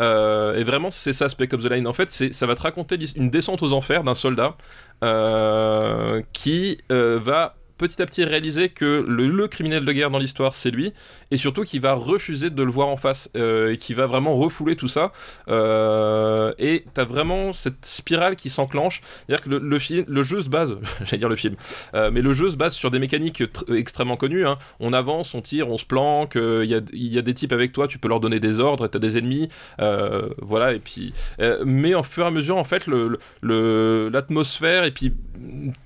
[0.00, 1.86] Euh, et vraiment, c'est ça, Spec Ops The Line.
[1.86, 4.56] En fait, ça va te raconter une descente aux enfers d'un soldat
[5.04, 10.18] euh, qui euh, va petit à petit réaliser que le, le criminel de guerre dans
[10.18, 10.92] l'histoire, c'est lui,
[11.30, 14.36] et surtout qu'il va refuser de le voir en face, euh, et qui va vraiment
[14.36, 15.12] refouler tout ça.
[15.48, 19.00] Euh, et t'as vraiment cette spirale qui s'enclenche.
[19.26, 21.56] C'est-à-dire que le, le, film, le jeu se base, j'allais dire le film,
[21.94, 24.46] euh, mais le jeu se base sur des mécaniques tr- extrêmement connues.
[24.46, 24.58] hein.
[24.80, 27.72] On avance, on tire, on se planque, il y, a, y a des types avec
[27.72, 29.48] toi, tu peux leur donner des ordres, t'as des ennemis,
[29.80, 31.12] euh, voilà, et puis...
[31.40, 35.12] euh, mais en fur et à mesure, en fait, le, le- l'atmosphère et puis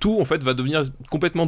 [0.01, 1.47] tout, en fait, va devenir complètement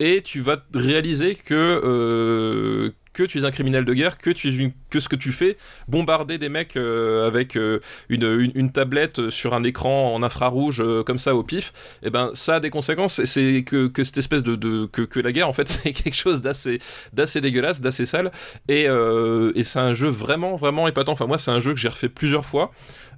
[0.00, 1.54] et tu vas réaliser que...
[1.54, 5.14] euh, que tu es un criminel de guerre, que, tu es une- que ce que
[5.14, 5.56] tu fais,
[5.86, 7.78] bombarder des mecs euh, avec euh,
[8.08, 11.72] une, une, tablette sur un écran en infrarouge comme ça au pif,
[12.02, 13.22] et ben ça a des conséquences.
[13.24, 16.42] C'est que, que cette espèce de, que, que la guerre en fait c'est quelque chose
[16.42, 16.80] d'assez
[17.12, 18.32] d'assez dégueulasse, d'assez sale.
[18.68, 21.12] Et, et c'est un jeu vraiment vraiment épatant.
[21.12, 22.72] Enfin moi c'est un jeu que j'ai refait plusieurs fois.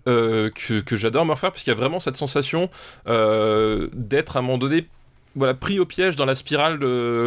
[0.04, 2.68] que, que j'adore me refaire parce qu'il y a vraiment cette sensation
[3.06, 4.88] d'être à un moment donné
[5.36, 6.78] voilà, pris au piège dans la spirale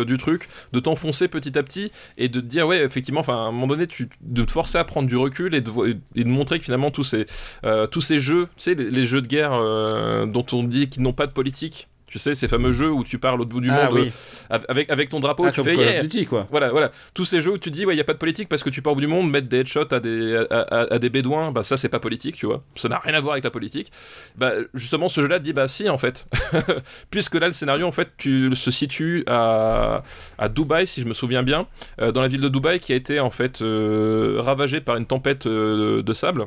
[0.05, 3.51] du truc, de t'enfoncer petit à petit et de te dire, ouais, effectivement, à un
[3.51, 3.88] moment donné,
[4.22, 7.26] de te forcer à prendre du recul et de, montrer que finalement, tous ces,
[7.64, 10.89] euh, tous ces jeux, tu sais, les, les jeux de guerre euh, dont on dit
[10.89, 11.88] qu'ils n'ont pas de politique.
[12.10, 14.12] Tu sais, ces fameux jeux où tu pars au bout du Ah monde oui.
[14.51, 16.47] euh, avec, avec ton drapeau, Ah, tu comme fais Call of yeah, Duty, quoi.
[16.49, 16.91] voilà, voilà.
[17.14, 18.70] Tous ces jeux où tu dis, ouais, il n'y a pas de politique parce que
[18.72, 21.10] tu pars au bout du monde, mettre des headshots à des, à, à- à des
[21.10, 22.64] bédouins, bah ça, c'est pas politique, tu vois.
[22.76, 23.91] Ça n'a rien à voir avec la politique.
[24.36, 26.28] Bah, justement, ce jeu-là dit, bah si, en fait.
[27.12, 30.03] Puisque là, le scénario, en fait, tu se situes à,
[30.38, 31.68] à Dubaï, si je me souviens bien,
[32.01, 35.05] euh, dans la ville de Dubaï qui a été, en fait, euh, ravagée par une
[35.05, 36.45] tempête de sable.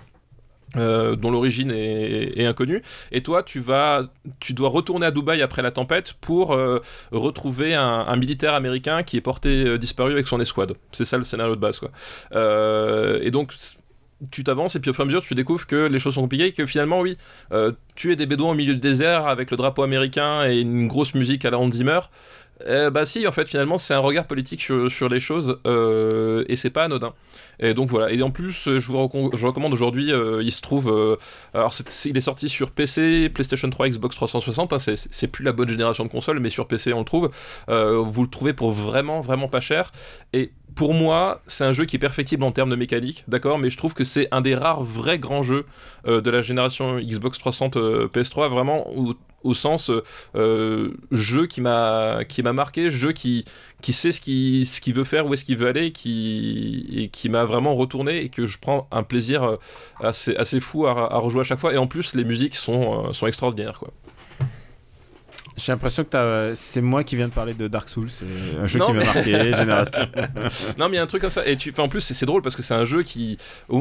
[0.76, 4.04] Euh, dont l'origine est, inconnue et toi tu vas
[4.40, 9.16] tu dois retourner à Dubaï après la tempête pour euh, retrouver un, militaire américain qui
[9.16, 10.74] est porté euh, disparu avec son escouade.
[10.92, 11.90] C'est ça le scénario de base, quoi.
[13.22, 13.52] Et donc,
[14.30, 16.22] tu t'avances et puis au fur et à mesure, tu découvres que les choses sont
[16.22, 17.16] compliquées et que finalement, oui,
[17.52, 21.14] euh, tuer des bédouins au milieu du désert avec le drapeau américain et une grosse
[21.14, 22.00] musique à la Hans Zimmer.
[22.66, 26.56] Euh, bah si, en fait, finalement, c'est un regard politique sur, les choses euh, et
[26.56, 27.12] c'est pas anodin.
[27.60, 28.10] Et donc voilà.
[28.12, 31.18] Et en plus, je vous je recommande aujourd'hui, euh, il se trouve,
[31.54, 31.72] alors
[32.04, 34.72] il est sorti sur PC, PlayStation 3, Xbox 360.
[34.72, 37.30] hein, c'est- plus la bonne génération de consoles, mais sur PC on le trouve.
[37.68, 39.92] Vous le trouvez pour vraiment, vraiment pas cher.
[40.32, 43.70] Et pour moi, c'est un jeu qui est perfectible en termes de mécanique, d'accord, mais
[43.70, 45.66] je trouve que c'est un des rares vrais grands jeux
[46.06, 48.86] euh, de la génération Xbox 360 euh, PS3, vraiment
[49.44, 50.02] au, sens euh,
[50.36, 53.44] euh, jeu qui m'a qui m'a marqué, jeu qui
[53.80, 57.08] qui sait ce qu'il ce qu'il veut faire, où est-ce qu'il veut aller, qui et
[57.08, 59.58] qui m'a vraiment retourné et que je prends un plaisir
[60.00, 61.74] assez assez fou à, à rejouer à chaque fois.
[61.74, 63.92] Et en plus, les musiques sont sont extraordinaires, quoi.
[65.56, 68.24] J'ai l'impression que c'est moi qui viens de parler de Dark Souls, c'est
[68.60, 69.98] un jeu Non, qui m'a mais- marqué, génération.
[70.78, 71.46] Non, mais il y a un truc comme ça.
[71.46, 71.70] Et tu...
[71.70, 73.36] enfin, en plus, c'est drôle parce que c'est un jeu qui,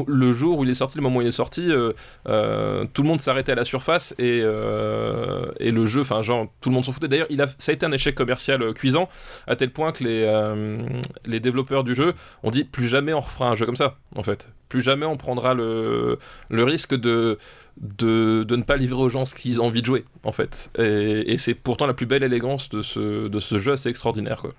[0.06, 1.92] le jour où il est sorti, le moment où il est sorti, euh,
[2.28, 6.46] euh, tout le monde s'arrêtait à la surface et, euh, et le jeu, enfin, genre,
[6.60, 7.08] tout le monde s'en foutait.
[7.08, 7.46] D'ailleurs, il a...
[7.58, 9.08] ça a été un échec commercial cuisant
[9.46, 13.48] à tel point que les, les développeurs du jeu ont dit plus jamais on refera
[13.48, 14.48] un jeu comme ça, en fait.
[14.72, 16.18] Plus jamais on prendra le,
[16.48, 17.38] le risque de,
[17.78, 20.70] de, de ne pas livrer aux gens ce qu'ils ont envie de jouer, en fait.
[20.78, 24.38] Et, et c'est pourtant la plus belle élégance de ce, de ce jeu assez extraordinaire,
[24.40, 24.54] quoi.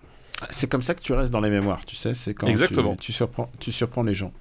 [0.52, 2.92] C'est comme ça que tu restes dans les mémoires, tu sais, c'est quand Exactement.
[2.96, 4.32] Tu, tu surprends, tu surprends les gens.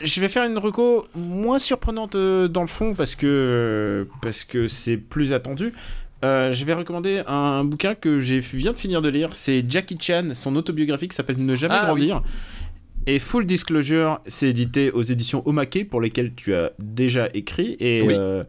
[0.00, 4.68] Je vais faire une reco moins surprenante euh, dans le fond parce que parce que
[4.68, 5.74] c'est plus attendu.
[6.22, 9.30] Euh, je vais recommander un bouquin que j'ai viens de finir de lire.
[9.34, 12.22] C'est Jackie Chan, son autobiographie qui s'appelle Ne jamais Ah, grandir.
[13.12, 18.02] Et Full Disclosure, c'est édité aux éditions Omake pour lesquelles tu as déjà écrit et
[18.02, 18.14] Oui.
[18.16, 18.44] euh,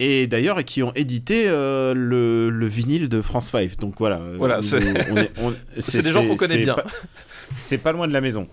[0.00, 3.78] et d'ailleurs qui ont édité euh, le, le vinyle de France 5.
[3.78, 4.16] Donc voilà.
[4.20, 4.60] euh, Voilà, on-
[5.78, 6.76] c'est- des gens qu'on connaît bien.
[7.58, 8.48] c'est pas loin de la maison.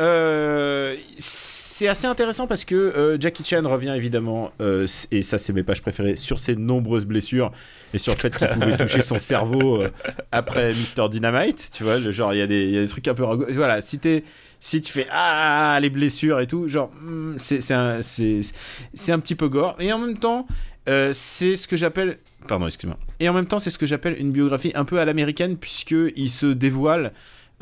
[0.00, 5.52] Euh, c'est assez intéressant parce que euh, Jackie Chan revient évidemment, euh, et ça c'est
[5.52, 7.50] mes pages préférées, sur ses nombreuses blessures
[7.92, 9.82] et sur le fait qu'il pouvait toucher son cerveau
[10.30, 11.08] après Mr.
[11.08, 13.24] Dynamite, tu vois, le genre il y, a des- il trucs un peu...
[13.52, 19.48] Voilà, si, tu fais Ah, les blessures et tout, genre, hmm, c'est un, petit peu
[19.48, 20.46] gore, et en même temps,
[20.86, 22.18] c'est ce que j'appelle...
[22.46, 22.98] Pardon, excuse-moi.
[23.20, 26.30] Et en même temps, c'est ce que j'appelle une biographie un peu à l'américaine, puisqu'il
[26.30, 27.12] se dévoile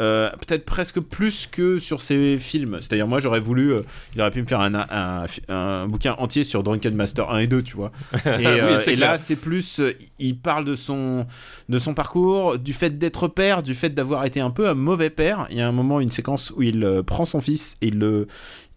[0.01, 2.78] euh, peut-être presque plus que sur ses films.
[2.80, 3.72] C'est-à-dire, moi, j'aurais voulu.
[3.72, 3.82] euh,
[4.14, 7.47] il aurait pu me faire un, un, un bouquin entier sur Drunken Master 1 et
[7.47, 7.92] 2, tu vois.
[8.26, 9.80] Et, euh, et là, c'est plus.
[10.18, 11.26] il parle de son,
[11.68, 15.11] de son parcours, du fait d'être père, du fait d'avoir été un peu un mauvais
[15.11, 15.47] père.
[15.51, 18.26] Il y a un moment, une séquence où il prend son fils et il le,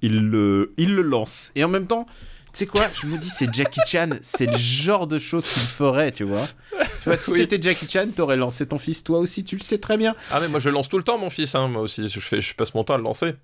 [0.02, 1.52] il, le, il le lance.
[1.56, 2.06] Et en même temps.
[2.52, 5.62] Tu sais quoi Je me dis, c'est Jackie Chan, c'est le genre de choses qu'il
[5.62, 6.48] ferait, tu vois.
[7.02, 7.40] Tu vois, si Oui.
[7.48, 10.16] t'étais Jackie Chan, t'aurais lancé ton fils, toi aussi, tu le sais très bien.
[10.32, 12.42] Ah mais moi je lance tout le temps mon fils, hein, moi aussi, je, fais,
[12.42, 13.36] je passe mon temps à le lancer.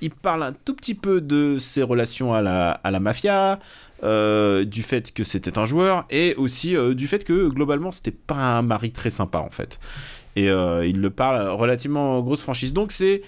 [0.00, 3.58] il parle un tout petit peu de ses relations à la, à la mafia,
[4.02, 8.12] euh, du fait que c'était un joueur, et aussi euh, du fait que globalement c'était
[8.12, 9.78] pas un mari très sympa en fait.
[10.36, 12.72] Et euh, il le parle relativement grosse franchise.
[12.72, 13.22] Donc c'est.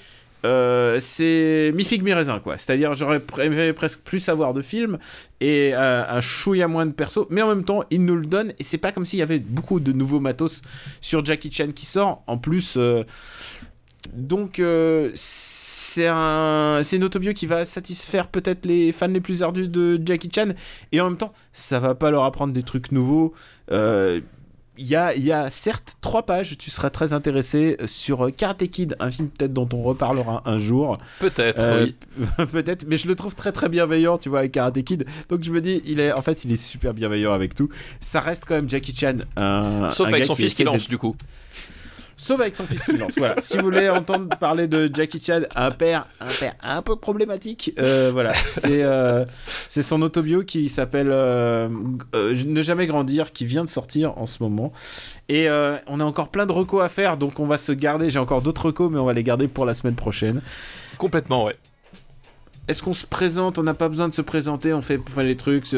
[0.44, 2.56] Euh, c'est mi figue mi raisin quoi.
[2.58, 4.98] C'est à dire j'aurais préféré presque plus savoir de films
[5.40, 8.52] et euh, un chouïa moins de perso mais en même temps il nous le donne
[8.58, 10.62] et c'est pas comme s'il y avait beaucoup de nouveaux matos
[11.00, 12.22] sur Jackie Chan qui sort.
[12.26, 13.04] En plus euh,
[14.14, 14.60] donc
[15.14, 20.30] c'est un une autobio qui va satisfaire peut-être les fans les plus ardus de Jackie
[20.34, 20.48] Chan
[20.90, 23.34] et en même temps ça va pas leur apprendre des trucs nouveaux
[24.78, 28.96] il y a, y a certes trois pages, tu seras très intéressé sur Karate Kid,
[28.98, 30.96] un film peut-être dont on reparlera un jour.
[31.18, 31.86] Peut-être, Euh,
[32.18, 32.46] oui.
[32.52, 35.04] peut-être, mais je le trouve très très bienveillant, tu vois, avec Karate Kid.
[35.28, 37.68] Donc je me dis, il est, en fait, il est super bienveillant avec tout.
[38.00, 40.86] Ça reste quand même Jackie Chan, un, Sauf un avec son qui fils qui lance
[40.86, 41.14] du coup.
[42.20, 43.14] Sauf avec son fils qui lance.
[43.16, 43.36] Voilà.
[43.40, 47.72] Si vous voulez entendre parler de Jackie Chan, un père, un père un peu problématique,
[47.78, 49.24] euh, voilà, c'est euh,
[49.68, 51.68] c'est son autobio qui s'appelle euh,
[52.14, 54.72] euh, Ne jamais grandir, qui vient de sortir en ce moment.
[55.28, 55.48] Et
[55.86, 58.10] on a encore plein de recos à faire, donc on va se garder.
[58.10, 60.42] J'ai encore d'autres recos, mais on va les garder pour la semaine prochaine.
[60.98, 61.56] Complètement, ouais.
[62.66, 63.58] Est-ce qu'on se présente?
[63.58, 65.72] On n'a pas besoin de se présenter, on fait, on fait les trucs.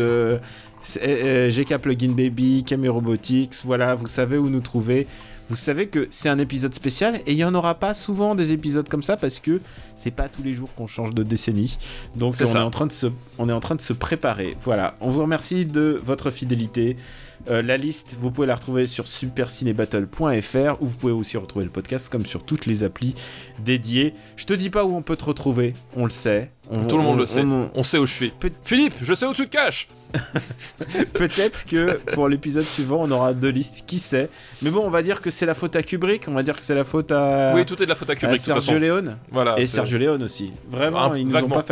[0.85, 5.07] GK Plugin Baby, Camé Robotics, voilà, vous savez où nous trouver.
[5.49, 8.53] Vous savez que c'est un épisode spécial et il n'y en aura pas souvent des
[8.53, 9.61] épisodes comme ça parce que
[9.97, 11.77] c'est pas tous les jours qu'on change de décennie.
[12.17, 14.57] Donc on est, en train de se, on est en train de se préparer.
[14.65, 16.97] Voilà, on vous remercie de votre fidélité.
[17.51, 21.71] Euh, la liste, vous pouvez la retrouver sur supercinébattle.fr où vous pouvez aussi retrouver le
[21.71, 23.15] podcast comme sur toutes les applis
[23.65, 24.15] dédiées.
[24.37, 26.51] Je te dis pas où on peut te retrouver, on le sait.
[26.71, 27.43] On- Tout le monde on- le sait.
[27.43, 28.33] on- sait où je suis.
[28.63, 29.89] Philippe, je sais où tu te caches
[31.15, 34.29] Peut-être que pour l'épisode suivant, on aura deux listes, qui sait?
[34.63, 36.63] Mais bon, on va dire que c'est la faute à Kubrick, on va dire que
[36.63, 38.79] c'est la faute à, Oui, tout est de la faute à Kubrick, Sergio.
[38.79, 39.17] Leone.
[39.31, 39.59] Voilà.
[39.59, 40.53] Et Sergio Leone aussi.
[40.71, 41.65] Vraiment, Un- ils nous, ont pas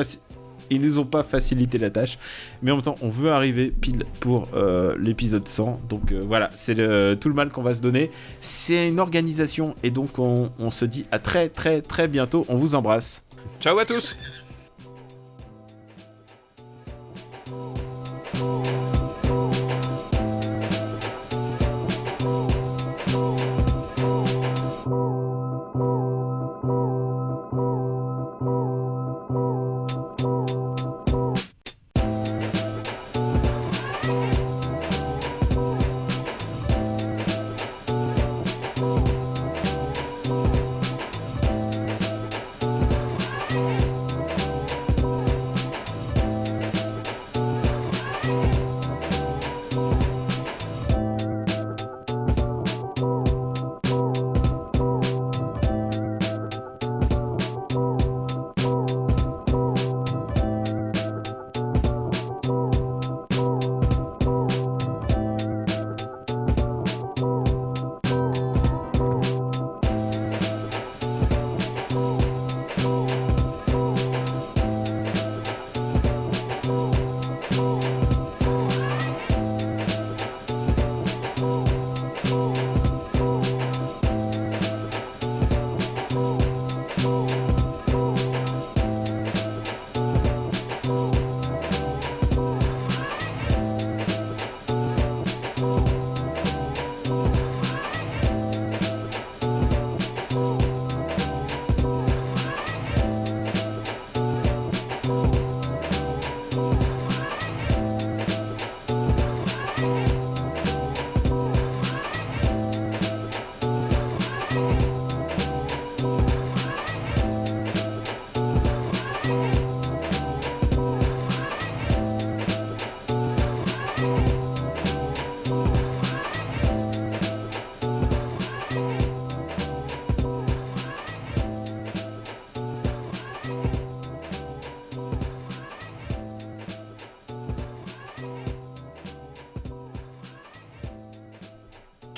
[0.72, 2.16] ils nous ont pas facilité la tâche.
[2.62, 5.80] Mais en même temps, on veut arriver pile pour euh, l'épisode 100.
[5.88, 8.10] Donc euh, voilà, c'est le- tout le mal qu'on va se donner.
[8.40, 9.74] C'est une organisation.
[9.82, 12.46] Et donc, on, on se dit à très, très, très bientôt.
[12.48, 13.22] On vous embrasse.
[13.60, 14.16] Ciao à tous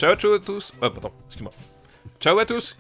[0.02, 1.52] Ciao, ciao à tous Oh, pardon, excuse-moi.
[2.18, 2.76] Ciao à tous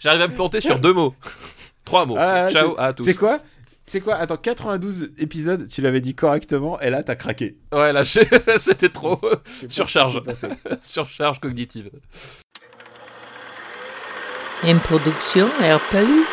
[0.00, 1.14] J'arrive à me planter sur deux mots.
[1.84, 2.16] Trois mots.
[2.18, 3.04] Ah, Ciao c'est- à tous.
[3.04, 3.38] C'est quoi?
[3.86, 4.16] C'est quoi?
[4.16, 7.56] Attends, 92 épisodes, tu l'avais dit correctement, et là, t'as craqué.
[7.70, 8.02] Ouais, là,
[8.58, 9.20] c'était trop.
[9.68, 10.20] Surcharge.
[10.82, 11.92] Surcharge cognitive.
[14.64, 16.24] Une production RPU.